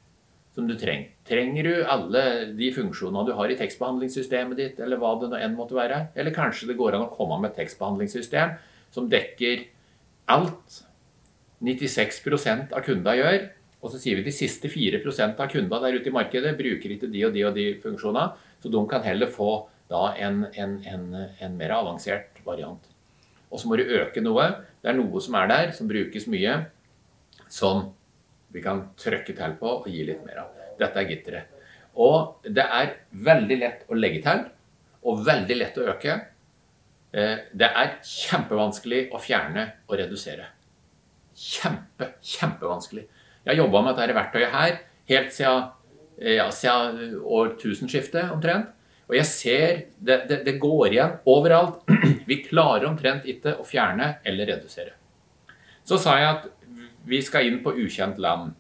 som 0.57 0.67
du 0.67 0.73
trenger. 0.79 1.11
Trenger 1.29 1.67
du 1.67 1.73
alle 1.85 2.23
de 2.57 2.71
funksjonene 2.73 3.27
du 3.27 3.35
har 3.37 3.51
i 3.51 3.57
tekstbehandlingssystemet 3.59 4.59
ditt, 4.59 4.81
eller 4.81 4.99
hva 4.99 5.13
det 5.21 5.29
nå 5.29 5.39
enn 5.39 5.55
måtte 5.55 5.77
være? 5.77 6.07
Eller 6.17 6.35
kanskje 6.35 6.71
det 6.71 6.79
går 6.79 6.97
an 6.97 7.05
å 7.05 7.13
komme 7.13 7.37
med 7.39 7.51
et 7.51 7.61
tekstbehandlingssystem 7.61 8.57
som 8.95 9.07
dekker 9.11 9.67
alt 10.33 10.81
96% 11.63 12.73
av 12.73 12.83
kundene 12.85 13.15
gjør, 13.19 13.47
og 13.79 13.91
så 13.91 13.99
sier 14.01 14.19
vi 14.19 14.25
de 14.25 14.33
siste 14.35 14.67
4% 14.71 15.39
av 15.39 15.51
kundene 15.51 15.81
der 15.85 15.99
ute 15.99 16.11
i 16.11 16.15
markedet 16.15 16.55
bruker 16.59 16.95
ikke 16.95 17.11
de 17.11 17.25
og 17.27 17.35
de 17.35 17.43
og 17.47 17.53
de 17.55 17.67
funksjonene, 17.83 18.33
så 18.59 18.71
de 18.71 18.81
kan 18.91 19.05
heller 19.05 19.31
få 19.31 19.51
en, 19.89 20.43
en, 20.53 20.73
en, 20.85 21.05
en 21.39 21.55
mer 21.57 21.73
avansert 21.77 22.41
variant. 22.45 22.83
Og 23.49 23.61
så 23.61 23.69
må 23.69 23.79
du 23.79 23.87
øke 23.87 24.21
noe. 24.21 24.49
Det 24.83 24.91
er 24.91 24.97
noe 24.99 25.21
som 25.23 25.37
er 25.39 25.47
der, 25.49 25.71
som 25.73 25.89
brukes 25.89 26.27
mye, 26.29 26.57
som 27.49 27.87
vi 28.53 28.61
kan 28.61 28.83
trykke 28.99 29.33
til 29.37 29.55
på 29.61 29.71
og 29.79 29.87
gi 29.89 30.03
litt 30.05 30.21
mer 30.27 30.43
av. 30.43 30.59
Dette 30.79 31.01
er 31.01 31.09
gitteret. 31.09 31.55
Og 31.99 32.45
det 32.45 32.63
er 32.63 32.93
veldig 33.25 33.57
lett 33.59 33.89
å 33.89 33.97
legge 33.97 34.21
til, 34.27 34.43
og 35.09 35.23
veldig 35.25 35.57
lett 35.57 35.79
å 35.79 35.87
øke. 35.93 36.19
Eh, 37.11 37.35
det 37.57 37.69
er 37.81 37.95
kjempevanskelig 38.05 39.07
å 39.15 39.21
fjerne 39.21 39.65
og 39.87 39.97
redusere. 39.99 40.51
Kjempe, 41.39 42.13
kjempevanskelig. 42.21 43.07
Jeg 43.45 43.53
har 43.53 43.61
jobba 43.63 43.81
med 43.85 43.97
dette 43.97 44.17
verktøyet 44.17 44.53
her 44.53 44.79
helt 45.09 45.33
siden, 45.33 45.69
eh, 46.21 46.35
ja, 46.37 46.49
siden 46.51 47.17
årtusenskiftet 47.23 48.31
omtrent. 48.33 48.69
Og 49.09 49.15
jeg 49.17 49.25
ser 49.25 49.81
det, 49.97 50.21
det, 50.29 50.43
det 50.45 50.59
går 50.61 50.93
igjen 50.93 51.17
overalt. 51.25 51.81
Vi 52.29 52.43
klarer 52.45 52.85
omtrent 52.91 53.25
ikke 53.25 53.55
å 53.57 53.65
fjerne 53.65 54.19
eller 54.27 54.51
redusere. 54.53 54.93
Så 55.83 55.97
sa 55.97 56.19
jeg 56.19 56.29
at 56.29 56.49
vi 57.09 57.17
skal 57.25 57.47
inn 57.47 57.61
på 57.63 57.73
ukjent 57.73 58.19
land. 58.21 58.51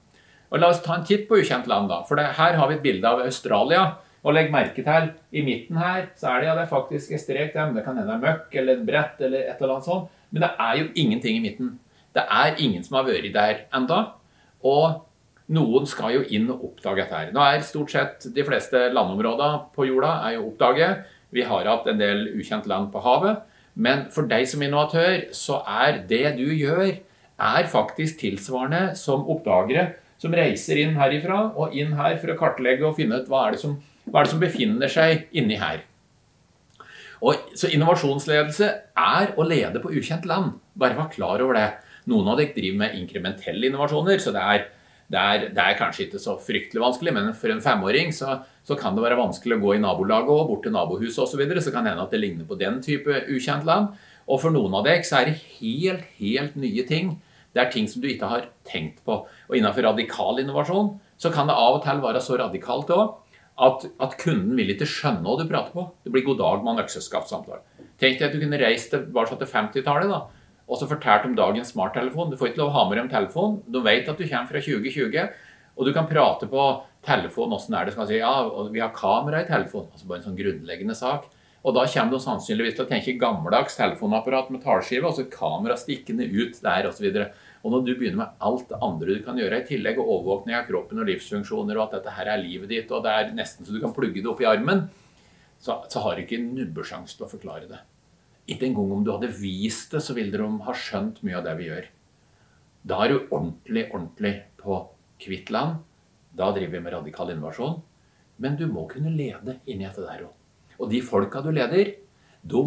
Og 0.49 0.61
La 0.61 0.71
oss 0.73 0.81
ta 0.81 0.95
en 0.97 1.03
titt 1.05 1.27
på 1.29 1.37
ukjent 1.37 1.67
land, 1.69 1.91
da. 1.91 1.99
For 2.07 2.17
det, 2.17 2.31
her 2.39 2.55
har 2.57 2.69
vi 2.71 2.79
et 2.79 2.85
bilde 2.85 3.05
av 3.05 3.21
Australia. 3.21 3.83
Og 4.25 4.33
legg 4.33 4.49
merke 4.51 4.83
til, 4.83 5.11
i 5.31 5.43
midten 5.45 5.77
her 5.79 6.09
så 6.19 6.31
er 6.31 6.41
det, 6.41 6.47
ja, 6.49 6.55
det 6.57 6.63
er 6.65 6.71
faktisk 6.71 7.13
en 7.13 7.21
strek 7.21 7.53
der, 7.53 7.69
det 7.75 7.85
kan 7.85 7.95
hende 7.95 8.09
det 8.09 8.17
er 8.17 8.23
møkk 8.25 8.57
eller 8.59 8.79
et 8.79 8.87
brett 8.87 9.21
eller 9.23 9.45
et 9.45 9.61
eller 9.61 9.75
annet 9.77 9.87
sånt. 9.87 10.09
Men 10.33 10.43
det 10.43 10.49
er 10.65 10.73
jo 10.81 10.89
ingenting 11.03 11.37
i 11.37 11.43
midten. 11.45 11.69
Det 12.17 12.25
er 12.25 12.59
ingen 12.59 12.83
som 12.83 12.97
har 12.97 13.05
vært 13.07 13.29
der 13.35 13.61
enda, 13.77 13.99
og 14.65 15.05
noen 15.49 15.87
skal 15.89 16.13
jo 16.13 16.25
inn 16.29 16.49
og 16.53 16.65
oppdage 16.69 17.03
dette 17.03 17.15
her. 17.15 17.31
Nå 17.33 17.41
er 17.41 17.63
stort 17.65 17.93
sett 17.93 18.27
de 18.35 18.45
fleste 18.45 18.89
landområder 18.93 19.55
på 19.75 19.87
jorda 19.89 20.19
er 20.27 20.37
jo 20.37 20.49
oppdaget. 20.51 21.07
Vi 21.33 21.45
har 21.45 21.69
hatt 21.69 21.87
en 21.89 22.01
del 22.01 22.27
ukjent 22.35 22.69
land 22.69 22.91
på 22.93 23.01
havet. 23.05 23.41
Men 23.79 24.07
for 24.13 24.29
deg 24.29 24.45
som 24.49 24.61
innovatør, 24.65 25.29
så 25.33 25.61
er 25.63 26.03
det 26.09 26.35
du 26.37 26.47
gjør, 26.51 26.99
er 27.39 27.71
faktisk 27.71 28.19
tilsvarende 28.19 28.93
som 28.99 29.25
oppdagere 29.31 29.93
som 30.19 30.35
reiser 30.35 30.81
inn 30.81 30.97
herifra 30.99 31.45
og 31.55 31.75
inn 31.77 31.93
her 31.95 32.17
for 32.19 32.33
å 32.33 32.39
kartlegge 32.39 32.83
og 32.89 32.97
finne 32.97 33.21
ut 33.21 33.29
hva 33.31 33.45
er 33.47 33.55
det 33.55 33.61
som, 33.61 33.77
er 34.11 34.19
det 34.19 34.33
som 34.33 34.41
befinner 34.41 34.91
seg 34.91 35.29
inni 35.31 35.59
her. 35.61 35.85
Og, 37.25 37.53
så 37.59 37.69
innovasjonsledelse 37.73 38.67
er 38.95 39.31
å 39.35 39.45
lede 39.47 39.81
på 39.83 39.91
ukjent 39.91 40.27
land. 40.29 40.53
Bare 40.79 40.97
vær 40.97 41.09
klar 41.11 41.43
over 41.43 41.57
det. 41.57 41.69
Noen 42.09 42.31
av 42.31 42.39
dere 42.39 42.55
driver 42.55 42.83
med 42.85 42.99
inkrementelle 42.99 43.69
innovasjoner, 43.69 44.21
så 44.23 44.31
det 44.33 44.43
er, 44.53 44.67
det 45.11 45.19
er, 45.19 45.47
det 45.55 45.65
er 45.65 45.79
kanskje 45.79 46.05
ikke 46.07 46.21
så 46.21 46.37
fryktelig 46.41 46.81
vanskelig, 46.81 47.13
men 47.17 47.31
for 47.37 47.51
en 47.53 47.63
femåring 47.63 48.13
så, 48.15 48.39
så 48.65 48.77
kan 48.79 48.95
det 48.95 49.03
være 49.03 49.19
vanskelig 49.19 49.57
å 49.57 49.63
gå 49.65 49.75
i 49.75 49.81
nabolaget 49.83 50.31
og 50.33 50.47
bort 50.53 50.63
til 50.65 50.75
nabohuset 50.75 51.25
osv. 51.25 51.35
Så, 51.35 51.41
videre, 51.41 51.63
så 51.65 51.73
kan 51.75 51.85
det 51.85 51.93
hende 51.93 52.07
at 52.07 52.15
det 52.15 52.21
ligner 52.23 52.47
på 52.49 52.57
den 52.59 52.79
type 52.85 53.25
ukjent 53.27 53.67
land. 53.67 53.91
Og 54.29 54.41
for 54.41 54.53
noen 54.53 54.79
av 54.79 54.85
dere 54.87 55.03
så 55.05 55.19
er 55.19 55.31
det 55.31 55.41
helt, 55.59 56.05
helt 56.21 56.57
nye 56.59 56.85
ting. 56.87 57.17
Det 57.53 57.61
er 57.63 57.71
ting 57.73 57.87
som 57.89 58.01
du 58.01 58.07
ikke 58.09 58.29
har 58.29 58.49
tenkt 58.67 59.01
på. 59.05 59.23
Og 59.25 59.57
innenfor 59.57 59.89
radikal 59.89 60.39
innovasjon 60.39 60.93
så 61.19 61.33
kan 61.33 61.49
det 61.49 61.57
av 61.57 61.79
og 61.79 61.83
til 61.83 61.99
være 62.03 62.21
så 62.23 62.37
radikalt 62.39 62.93
òg 62.95 63.17
at, 63.59 63.85
at, 63.99 64.17
kunden 64.21 64.55
vil 64.55 64.71
ikke 64.73 64.87
skjønne 64.87 65.23
hva 65.25 65.35
du 65.39 65.47
prater 65.49 65.75
på. 65.75 65.85
Det 66.03 66.13
blir 66.13 66.23
'god 66.25 66.39
dag' 66.39 66.63
med 66.63 66.73
en 66.73 66.83
økseskaftsamtale. 66.85 67.61
Tenk 67.99 68.19
deg 68.19 68.27
at 68.29 68.35
du 68.35 68.39
kunne 68.39 68.61
reist 68.61 68.91
til 68.93 69.51
50-tallet 69.53 70.11
da, 70.11 70.21
og 70.69 70.79
så 70.79 70.87
fortalt 70.87 71.25
om 71.27 71.35
dagens 71.35 71.73
smarttelefon. 71.73 72.31
Du 72.31 72.37
får 72.37 72.51
ikke 72.51 72.61
lov 72.61 72.71
å 72.71 72.77
ha 72.77 72.89
med 72.89 73.01
en 73.03 73.11
telefon. 73.11 73.59
Du 73.67 73.81
vet 73.81 74.07
at 74.07 74.17
du 74.17 74.27
kommer 74.27 74.47
fra 74.47 74.61
2020, 74.63 75.33
og 75.75 75.85
du 75.85 75.91
kan 75.93 76.07
prate 76.07 76.47
på 76.47 76.69
telefon 77.05 77.53
åssen 77.55 77.75
er 77.75 77.85
det. 77.85 77.93
skal 77.93 78.07
si, 78.07 78.21
ja, 78.21 78.31
og 78.43 78.71
Vi 78.71 78.79
har 78.79 78.95
kamera 78.95 79.41
i 79.41 79.47
telefonen. 79.47 79.91
altså 79.91 80.07
Bare 80.07 80.19
en 80.19 80.27
sånn 80.29 80.39
grunnleggende 80.39 80.95
sak. 80.95 81.27
Og 81.63 81.75
da 81.75 81.85
kommer 81.85 82.15
du 82.15 82.23
sannsynligvis 82.23 82.77
til 82.77 82.85
å 82.85 82.89
tenke 82.89 83.19
gammeldags 83.19 83.75
telefonapparat 83.75 84.49
med 84.49 84.63
tallskive, 84.63 85.05
altså 85.09 85.27
kamera 85.27 85.75
stikkende 85.75 86.23
ut 86.23 86.61
der 86.63 86.87
osv. 86.87 87.09
Og, 87.59 87.73
når 87.73 87.83
du 87.83 87.91
begynner 87.91 88.21
med 88.21 88.41
alt 88.47 88.69
det 88.69 88.79
andre 88.85 89.15
du 89.17 89.23
kan 89.25 89.39
gjøre 89.39 89.59
i 89.59 89.67
tillegg, 89.67 89.99
og 89.99 90.11
overvåkning 90.15 90.55
av 90.55 90.67
kroppen 90.69 91.01
og 91.01 91.09
livsfunksjoner, 91.09 91.75
og 91.75 91.89
at 91.89 91.97
dette 91.97 92.15
her 92.15 92.31
er 92.31 92.41
livet 92.41 92.71
ditt, 92.71 92.91
og 92.95 93.03
det 93.03 93.11
er 93.11 93.33
nesten 93.35 93.67
så 93.67 93.75
du 93.75 93.81
kan 93.83 93.95
plugge 93.95 94.21
det 94.21 94.31
opp 94.31 94.43
i 94.43 94.47
armen, 94.47 94.85
så, 95.59 95.81
så 95.91 96.03
har 96.05 96.15
du 96.15 96.23
ikke 96.23 96.39
nubbesjanse 96.39 97.17
til 97.17 97.27
å 97.27 97.31
forklare 97.33 97.67
det. 97.67 97.81
Ikke 98.49 98.69
engang 98.69 98.93
om 98.95 99.03
du 99.05 99.11
hadde 99.11 99.29
vist 99.35 99.91
det, 99.93 100.01
så 100.01 100.15
ville 100.17 100.33
de 100.33 100.47
ha 100.65 100.75
skjønt 100.75 101.19
mye 101.27 101.37
av 101.37 101.45
det 101.45 101.57
vi 101.59 101.67
gjør. 101.67 101.89
Da 102.89 103.03
er 103.03 103.11
du 103.11 103.17
ordentlig, 103.27 103.85
ordentlig 103.91 104.33
på 104.57 104.79
kvitt 105.21 105.51
land. 105.53 105.83
Da 106.31 106.49
driver 106.55 106.77
vi 106.77 106.83
med 106.85 106.95
radikal 106.95 107.33
innovasjon. 107.33 107.81
Men 108.39 108.55
du 108.55 108.65
må 108.71 108.85
kunne 108.89 109.11
lede 109.11 109.59
inn 109.67 109.83
i 109.83 109.85
dette 109.85 110.05
der 110.05 110.23
òg. 110.29 110.33
Og 110.79 110.89
de 110.93 111.01
folka 111.03 111.43
du 111.43 111.51
leder, 111.51 111.91
de 112.41 112.63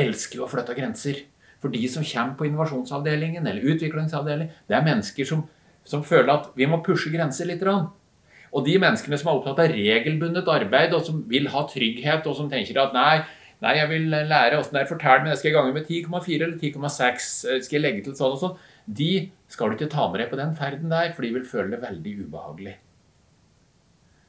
elsker 0.00 0.40
jo 0.40 0.46
å 0.46 0.50
flytte 0.50 0.74
grenser. 0.78 1.20
For 1.64 1.72
de 1.72 1.80
som 1.88 2.04
kommer 2.04 2.36
på 2.36 2.44
innovasjonsavdelingen 2.44 3.46
eller 3.48 3.64
utviklingsavdelingen, 3.72 4.52
det 4.68 4.76
er 4.76 4.84
mennesker 4.84 5.28
som, 5.28 5.46
som 5.88 6.02
føler 6.04 6.34
at 6.34 6.50
vi 6.58 6.68
må 6.68 6.82
pushe 6.84 7.08
grenser 7.14 7.48
litt. 7.48 7.64
Og 7.64 8.66
de 8.66 8.74
menneskene 8.76 9.16
som 9.16 9.30
er 9.30 9.38
opptatt 9.38 9.62
av 9.64 9.72
regelbundet 9.72 10.50
arbeid, 10.52 10.92
og 10.92 11.08
som 11.08 11.24
vil 11.30 11.48
ha 11.54 11.64
trygghet, 11.70 12.28
og 12.28 12.36
som 12.36 12.52
tenker 12.52 12.82
at 12.84 12.92
nei, 12.96 13.24
Nei, 13.64 13.78
jeg 13.78 13.88
vil 13.88 14.10
lære 14.12 14.58
åssen 14.58 14.74
det 14.76 14.82
er. 14.82 14.88
Fortell 14.90 15.22
meg, 15.24 15.38
skal 15.40 15.48
jeg 15.48 15.56
gange 15.56 15.72
med 15.72 15.86
10,4 15.88 16.34
eller 16.36 16.56
10,6? 16.60 17.28
Skal 17.64 17.78
jeg 17.78 17.84
legge 17.84 18.02
til 18.04 18.16
sånn 18.18 18.34
og 18.34 18.40
sånn? 18.42 18.58
De 18.84 19.12
skal 19.48 19.70
du 19.70 19.78
ikke 19.78 19.92
ta 19.94 20.08
med 20.10 20.20
deg 20.20 20.28
på 20.32 20.40
den 20.40 20.52
ferden 20.58 20.92
der, 20.92 21.14
for 21.14 21.24
de 21.24 21.30
vil 21.38 21.46
føle 21.48 21.72
det 21.72 21.80
veldig 21.86 22.16
ubehagelig. 22.26 22.74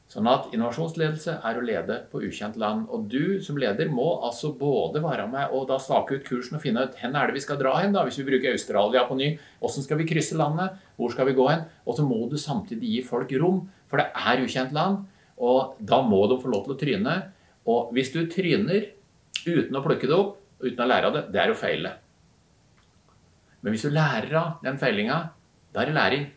Sånn 0.05 0.27
at 0.29 0.51
innovasjonsledelse 0.53 1.39
er 1.49 1.57
å 1.57 1.63
lede 1.65 1.95
på 2.11 2.21
ukjent 2.27 2.59
land. 2.61 2.85
Og 2.93 3.07
du 3.09 3.41
som 3.43 3.57
leder 3.57 3.89
må 3.89 4.05
altså 4.27 4.51
både 4.55 5.01
være 5.01 5.25
med 5.31 5.55
og 5.55 5.65
da 5.71 5.79
stake 5.81 6.19
ut 6.19 6.27
kursen 6.27 6.59
og 6.59 6.61
finne 6.61 6.83
ut 6.85 6.99
hvor 6.99 7.09
er 7.09 7.31
det 7.31 7.37
vi 7.39 7.43
skal 7.43 7.57
dra 7.59 7.73
hen, 7.79 7.95
da, 7.95 8.03
hvis 8.05 8.19
vi 8.21 8.27
bruker 8.27 8.53
Australia 8.53 9.07
på 9.09 9.17
ny. 9.17 9.31
Hvordan 9.59 9.87
skal 9.87 9.99
vi 10.01 10.07
krysse 10.11 10.37
landet? 10.37 10.77
Hvor 10.99 11.13
skal 11.13 11.29
vi 11.31 11.35
gå 11.37 11.47
hen? 11.49 11.65
Og 11.89 11.97
så 11.97 12.05
må 12.05 12.19
du 12.29 12.37
samtidig 12.41 12.91
gi 12.93 13.01
folk 13.07 13.33
rom, 13.41 13.63
for 13.89 14.01
det 14.01 14.11
er 14.13 14.43
ukjent 14.45 14.75
land. 14.77 15.07
Og 15.41 15.81
da 15.81 15.99
må 16.05 16.21
de 16.29 16.37
få 16.39 16.53
lov 16.53 16.67
til 16.67 16.75
å 16.75 16.79
tryne. 16.83 17.17
Og 17.65 17.89
hvis 17.97 18.13
du 18.13 18.21
tryner 18.29 18.91
uten 19.45 19.75
å 19.75 19.83
plukke 19.83 20.05
det 20.05 20.15
opp, 20.15 20.37
uten 20.61 20.85
å 20.85 20.89
lære 20.89 21.09
av 21.09 21.17
det, 21.17 21.25
det 21.33 21.41
er 21.41 21.51
å 21.51 21.57
feile. 21.57 21.95
Men 23.65 23.73
hvis 23.73 23.87
du 23.87 23.89
lærer 23.89 24.37
av 24.37 24.61
den 24.61 24.77
feilinga, 24.77 25.17
da 25.73 25.81
er 25.81 25.89
det 25.89 25.97
læring. 25.97 26.29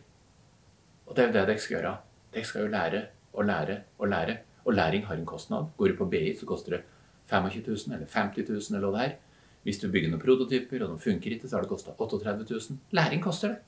Og 1.05 1.13
det 1.13 1.21
er 1.21 1.29
jo 1.29 1.37
det 1.37 1.47
dere 1.53 1.61
skal 1.61 1.77
gjøre. 1.77 1.95
Dere 2.33 2.49
skal 2.49 2.65
jo 2.65 2.73
lære 2.73 3.05
og 3.33 3.45
lære 3.45 3.81
og 3.97 4.07
lære. 4.07 4.37
Og 4.65 4.73
læring 4.73 5.05
har 5.05 5.15
en 5.15 5.25
kostnad. 5.25 5.71
Går 5.77 5.87
du 5.87 5.95
på 5.97 6.05
BI, 6.05 6.35
så 6.39 6.45
koster 6.45 6.77
det 6.77 6.81
25 7.29 7.63
000 7.67 7.95
eller 7.95 8.07
50 8.13 8.49
000 8.49 8.77
eller 8.77 8.89
hva 8.89 8.97
det 8.97 9.05
er. 9.05 9.15
Hvis 9.63 9.79
du 9.79 9.89
bygger 9.91 10.09
noen 10.09 10.21
prototyper, 10.21 10.83
og 10.85 10.93
de 10.93 11.03
funker 11.03 11.35
ikke, 11.35 11.47
så 11.47 11.57
har 11.57 11.65
det 11.65 11.69
kosta 11.69 11.91
38 11.97 12.45
000. 12.49 12.79
Læring 12.95 13.23
koster 13.23 13.53
det. 13.53 13.59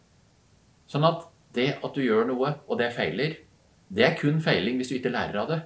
Sånn 0.87 1.07
at 1.07 1.27
det 1.55 1.67
at 1.83 1.95
du 1.95 2.01
gjør 2.03 2.29
noe, 2.29 2.53
og 2.67 2.79
det 2.79 2.91
feiler, 2.95 3.35
det 3.91 4.05
er 4.07 4.17
kun 4.19 4.39
feiling 4.43 4.79
hvis 4.79 4.91
du 4.91 4.97
ikke 4.97 5.11
lærer 5.11 5.41
av 5.41 5.51
det. 5.51 5.61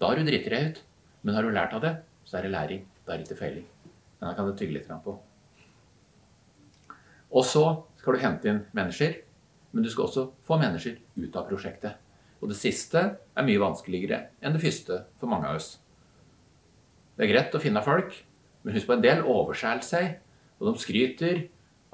Da 0.00 0.08
har 0.08 0.16
du 0.16 0.24
driti 0.24 0.52
deg 0.52 0.70
ut. 0.70 0.82
Men 1.22 1.34
har 1.34 1.42
du 1.42 1.50
lært 1.50 1.74
av 1.74 1.82
det, 1.82 1.92
så 2.24 2.38
er 2.38 2.46
det 2.46 2.52
læring. 2.54 2.84
Da 3.04 3.12
er 3.14 3.20
det 3.20 3.26
ikke 3.26 3.40
feiling. 3.40 3.66
Den 4.20 4.34
kan 4.36 4.46
du 4.46 4.56
tygge 4.56 4.78
litt 4.78 4.90
på. 5.04 5.16
Og 7.36 7.44
så 7.44 7.64
skal 7.98 8.14
du 8.14 8.22
hente 8.22 8.48
inn 8.48 8.60
mennesker, 8.76 9.16
men 9.72 9.84
du 9.84 9.90
skal 9.90 10.06
også 10.06 10.28
få 10.46 10.58
mennesker 10.60 11.00
ut 11.18 11.36
av 11.36 11.48
prosjektet. 11.50 11.98
Og 12.42 12.50
det 12.52 12.58
siste 12.58 13.02
er 13.16 13.46
mye 13.46 13.62
vanskeligere 13.62 14.26
enn 14.44 14.56
det 14.56 14.62
første 14.62 15.02
for 15.20 15.30
mange 15.30 15.48
av 15.48 15.58
oss. 15.60 15.76
Det 17.16 17.24
er 17.24 17.32
greit 17.32 17.54
å 17.56 17.62
finne 17.62 17.82
folk, 17.84 18.12
men 18.62 18.76
husk 18.76 18.88
på 18.88 18.96
en 18.96 19.04
del 19.04 19.22
overskjærer 19.24 19.84
seg, 19.86 20.16
og 20.60 20.68
de 20.68 20.82
skryter 20.82 21.44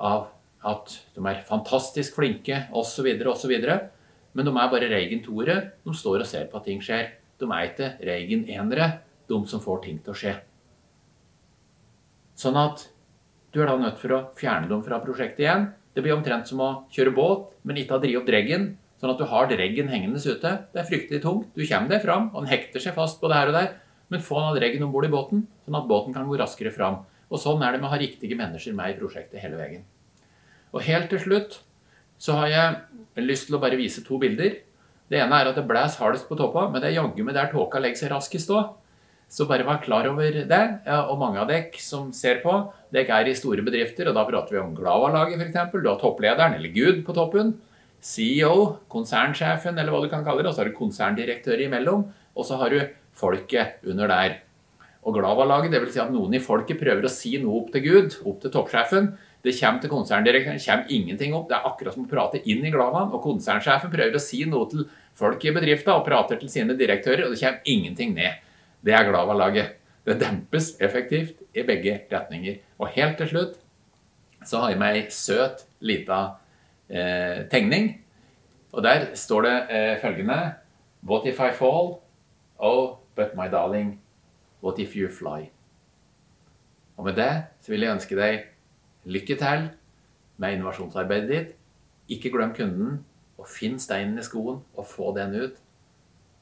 av 0.03 0.31
at 0.67 0.95
de 1.15 1.25
er 1.27 1.43
fantastisk 1.47 2.17
flinke 2.19 2.65
osv., 2.79 3.09
osv. 3.31 3.53
Men 4.33 4.49
de 4.49 4.53
er 4.55 4.71
bare 4.73 4.91
Reigen-toere. 4.91 5.57
De 5.85 5.95
står 5.95 6.23
og 6.23 6.29
ser 6.29 6.49
på 6.51 6.59
at 6.59 6.67
ting 6.69 6.81
skjer. 6.83 7.11
De 7.43 7.49
er 7.51 7.69
ikke 7.69 7.91
Reigen-enere, 8.07 8.89
de 9.29 9.39
som 9.51 9.63
får 9.63 9.83
ting 9.87 9.99
til 10.03 10.15
å 10.15 10.19
skje. 10.19 10.35
Sånn 12.39 12.59
at 12.59 12.87
du 13.53 13.61
er 13.61 13.69
da 13.69 13.77
nødt 13.77 14.01
for 14.01 14.15
å 14.17 14.23
fjerne 14.39 14.71
dem 14.71 14.83
fra 14.87 15.03
prosjektet 15.03 15.45
igjen. 15.45 15.67
Det 15.93 16.01
blir 16.05 16.17
omtrent 16.17 16.49
som 16.49 16.63
å 16.65 16.71
kjøre 16.95 17.13
båt, 17.15 17.51
men 17.69 17.83
ikke 17.83 17.99
ha 17.99 18.01
drevet 18.03 18.23
opp 18.23 18.31
dreggen. 18.31 18.71
Sånn 19.03 19.11
at 19.11 19.19
du 19.19 19.27
har 19.27 19.49
dreggen 19.51 19.89
hengende 19.91 20.21
ute. 20.23 20.51
Det 20.71 20.79
er 20.79 20.87
fryktelig 20.87 21.25
tungt. 21.25 21.49
Du 21.59 21.65
kommer 21.67 21.91
deg 21.91 22.05
fram, 22.05 22.29
og 22.31 22.45
den 22.45 22.53
hekter 22.53 22.85
seg 22.85 22.95
fast 22.95 23.19
både 23.19 23.35
her 23.35 23.51
og 23.51 23.57
der. 23.57 23.73
Men 24.15 24.23
få 24.23 24.39
den 24.39 24.61
dreggen 24.61 24.85
om 24.87 24.93
bord 24.95 25.09
i 25.09 25.11
båten, 25.11 25.41
sånn 25.67 25.79
at 25.81 25.89
båten 25.91 26.15
kan 26.15 26.29
gå 26.29 26.39
raskere 26.39 26.71
fram. 26.71 27.01
Og 27.27 27.41
sånn 27.43 27.65
er 27.67 27.75
det 27.75 27.81
med 27.83 27.89
å 27.89 27.93
ha 27.97 27.99
riktige 27.99 28.39
mennesker 28.39 28.77
med 28.79 28.93
i 28.93 28.99
prosjektet 29.01 29.43
hele 29.43 29.59
veien. 29.59 29.83
Og 30.71 30.85
helt 30.87 31.11
til 31.11 31.19
slutt 31.25 31.59
så 32.23 32.37
har 32.39 32.53
jeg 32.53 33.27
lyst 33.27 33.49
til 33.49 33.59
å 33.59 33.63
bare 33.65 33.81
vise 33.81 34.05
to 34.07 34.21
bilder. 34.23 34.61
Det 35.11 35.19
ene 35.19 35.41
er 35.41 35.51
at 35.51 35.59
det 35.59 35.67
blæs 35.67 35.99
hardest 35.99 36.29
på 36.29 36.39
toppa, 36.39 36.69
men 36.71 36.79
det 36.79 36.93
er 36.93 37.01
jaggu 37.01 37.25
meg 37.27 37.35
der 37.35 37.51
tåka 37.51 37.83
legger 37.83 38.05
seg 38.05 38.15
raskest 38.15 38.55
òg. 38.55 38.71
Så 39.33 39.49
bare 39.49 39.67
vær 39.67 39.83
klar 39.83 40.07
over 40.13 40.39
det. 40.47 40.63
Og 41.09 41.19
mange 41.19 41.43
av 41.43 41.51
dere 41.51 41.83
som 41.83 42.13
ser 42.15 42.39
på, 42.45 42.55
dere 42.95 43.19
er 43.19 43.33
i 43.33 43.35
store 43.35 43.65
bedrifter, 43.67 44.07
og 44.07 44.15
da 44.15 44.29
prater 44.29 44.55
vi 44.55 44.63
om 44.63 44.75
Glava-laget 44.77 45.41
f.eks. 45.41 45.75
Du 45.75 45.89
har 45.89 45.99
topplederen, 45.99 46.55
eller 46.61 46.71
Gud, 46.77 47.03
på 47.09 47.17
toppen. 47.17 47.57
CEO, 48.03 48.79
konsernsjefen, 48.91 49.79
eller 49.79 49.95
hva 49.95 50.03
du 50.03 50.11
kan 50.11 50.25
kalle 50.27 50.43
det. 50.43 50.51
Og 50.51 50.57
så 50.57 50.65
har 50.65 50.71
du 50.71 50.79
konserndirektører 50.79 51.67
imellom. 51.69 52.09
Og 52.35 52.49
så 52.49 52.59
har 52.61 52.75
du 52.75 52.81
folket 53.15 53.85
under 53.87 54.11
der. 54.11 54.41
Og 55.03 55.17
Glava-laget, 55.17 55.73
dvs. 55.75 55.95
Si 55.95 56.01
at 56.03 56.13
noen 56.15 56.35
i 56.39 56.43
folket 56.43 56.79
prøver 56.81 57.07
å 57.07 57.11
si 57.11 57.35
noe 57.43 57.61
opp 57.61 57.73
til 57.75 57.85
Gud, 57.87 58.17
opp 58.27 58.43
til 58.43 58.53
toppsjefen. 58.55 59.13
Det 59.43 59.55
kommer 59.59 59.83
til 59.83 59.91
konserndirektøren, 59.91 60.61
kommer 60.63 60.93
ingenting 60.95 61.35
opp. 61.35 61.49
Det 61.51 61.57
er 61.59 61.67
akkurat 61.67 61.97
som 61.97 62.05
å 62.05 62.11
prate 62.11 62.43
inn 62.47 62.63
i 62.63 62.71
Glavaen. 62.75 63.11
Og 63.11 63.23
konsernsjefen 63.25 63.91
prøver 63.91 64.19
å 64.19 64.23
si 64.23 64.45
noe 64.47 64.71
til 64.71 64.87
folk 65.19 65.43
i 65.43 65.55
bedriften 65.55 65.95
og 65.95 66.07
prater 66.07 66.39
til 66.39 66.51
sine 66.53 66.77
direktører, 66.79 67.27
og 67.27 67.35
det 67.35 67.43
kommer 67.43 67.73
ingenting 67.75 68.15
ned. 68.15 68.39
Det 68.83 68.95
er 68.95 69.09
Glava-laget. 69.11 69.79
Det 70.07 70.19
dempes 70.19 70.73
effektivt 70.83 71.43
i 71.55 71.63
begge 71.67 72.01
retninger. 72.11 72.63
Og 72.79 72.95
helt 72.95 73.19
til 73.19 73.31
slutt 73.31 73.59
så 74.47 74.63
har 74.63 74.73
jeg 74.73 74.81
med 74.83 74.97
ei 74.99 75.05
søt 75.15 75.67
lita 75.87 76.23
eh, 76.93 77.49
tegning. 77.51 77.91
Og 78.73 78.85
der 78.85 79.15
står 79.15 79.43
det 79.43 79.57
eh, 79.71 80.01
følgende 80.01 80.55
What 81.03 81.27
if 81.27 81.41
I 81.41 81.51
fall? 81.57 81.99
Oh, 82.59 82.99
but 83.17 83.35
my 83.35 83.49
darling, 83.51 84.01
what 84.63 84.79
if 84.79 84.97
you 84.97 85.09
fly? 85.09 85.51
Og 86.97 87.05
med 87.05 87.15
det 87.15 87.45
så 87.61 87.73
vil 87.73 87.81
jeg 87.81 87.95
ønske 87.95 88.17
deg 88.17 88.45
lykke 89.05 89.37
til 89.37 89.71
med 90.37 90.53
innovasjonsarbeidet 90.53 91.29
ditt. 91.29 91.51
Ikke 92.09 92.31
glem 92.31 92.55
kunden, 92.55 93.05
og 93.39 93.49
finn 93.49 93.79
steinen 93.81 94.19
i 94.19 94.23
skoen 94.27 94.61
og 94.77 94.87
få 94.87 95.11
den 95.17 95.35
ut. 95.35 95.59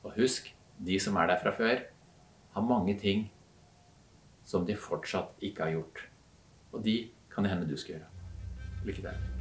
Og 0.05 0.13
husk, 0.17 0.55
de 0.87 1.01
som 1.01 1.17
er 1.17 1.33
der 1.33 1.41
fra 1.43 1.55
før, 1.57 1.85
har 2.53 2.61
mange 2.61 2.99
ting 2.99 3.31
som 4.45 4.67
de 4.67 4.77
fortsatt 4.77 5.37
ikke 5.41 5.63
har 5.63 5.77
gjort. 5.79 6.07
Og 6.73 6.85
de 6.85 6.97
kan 7.35 7.45
det 7.45 7.53
hende 7.53 7.69
du 7.69 7.77
skal 7.77 7.95
gjøre. 7.95 8.09
Lykke 8.85 9.09
til. 9.09 9.39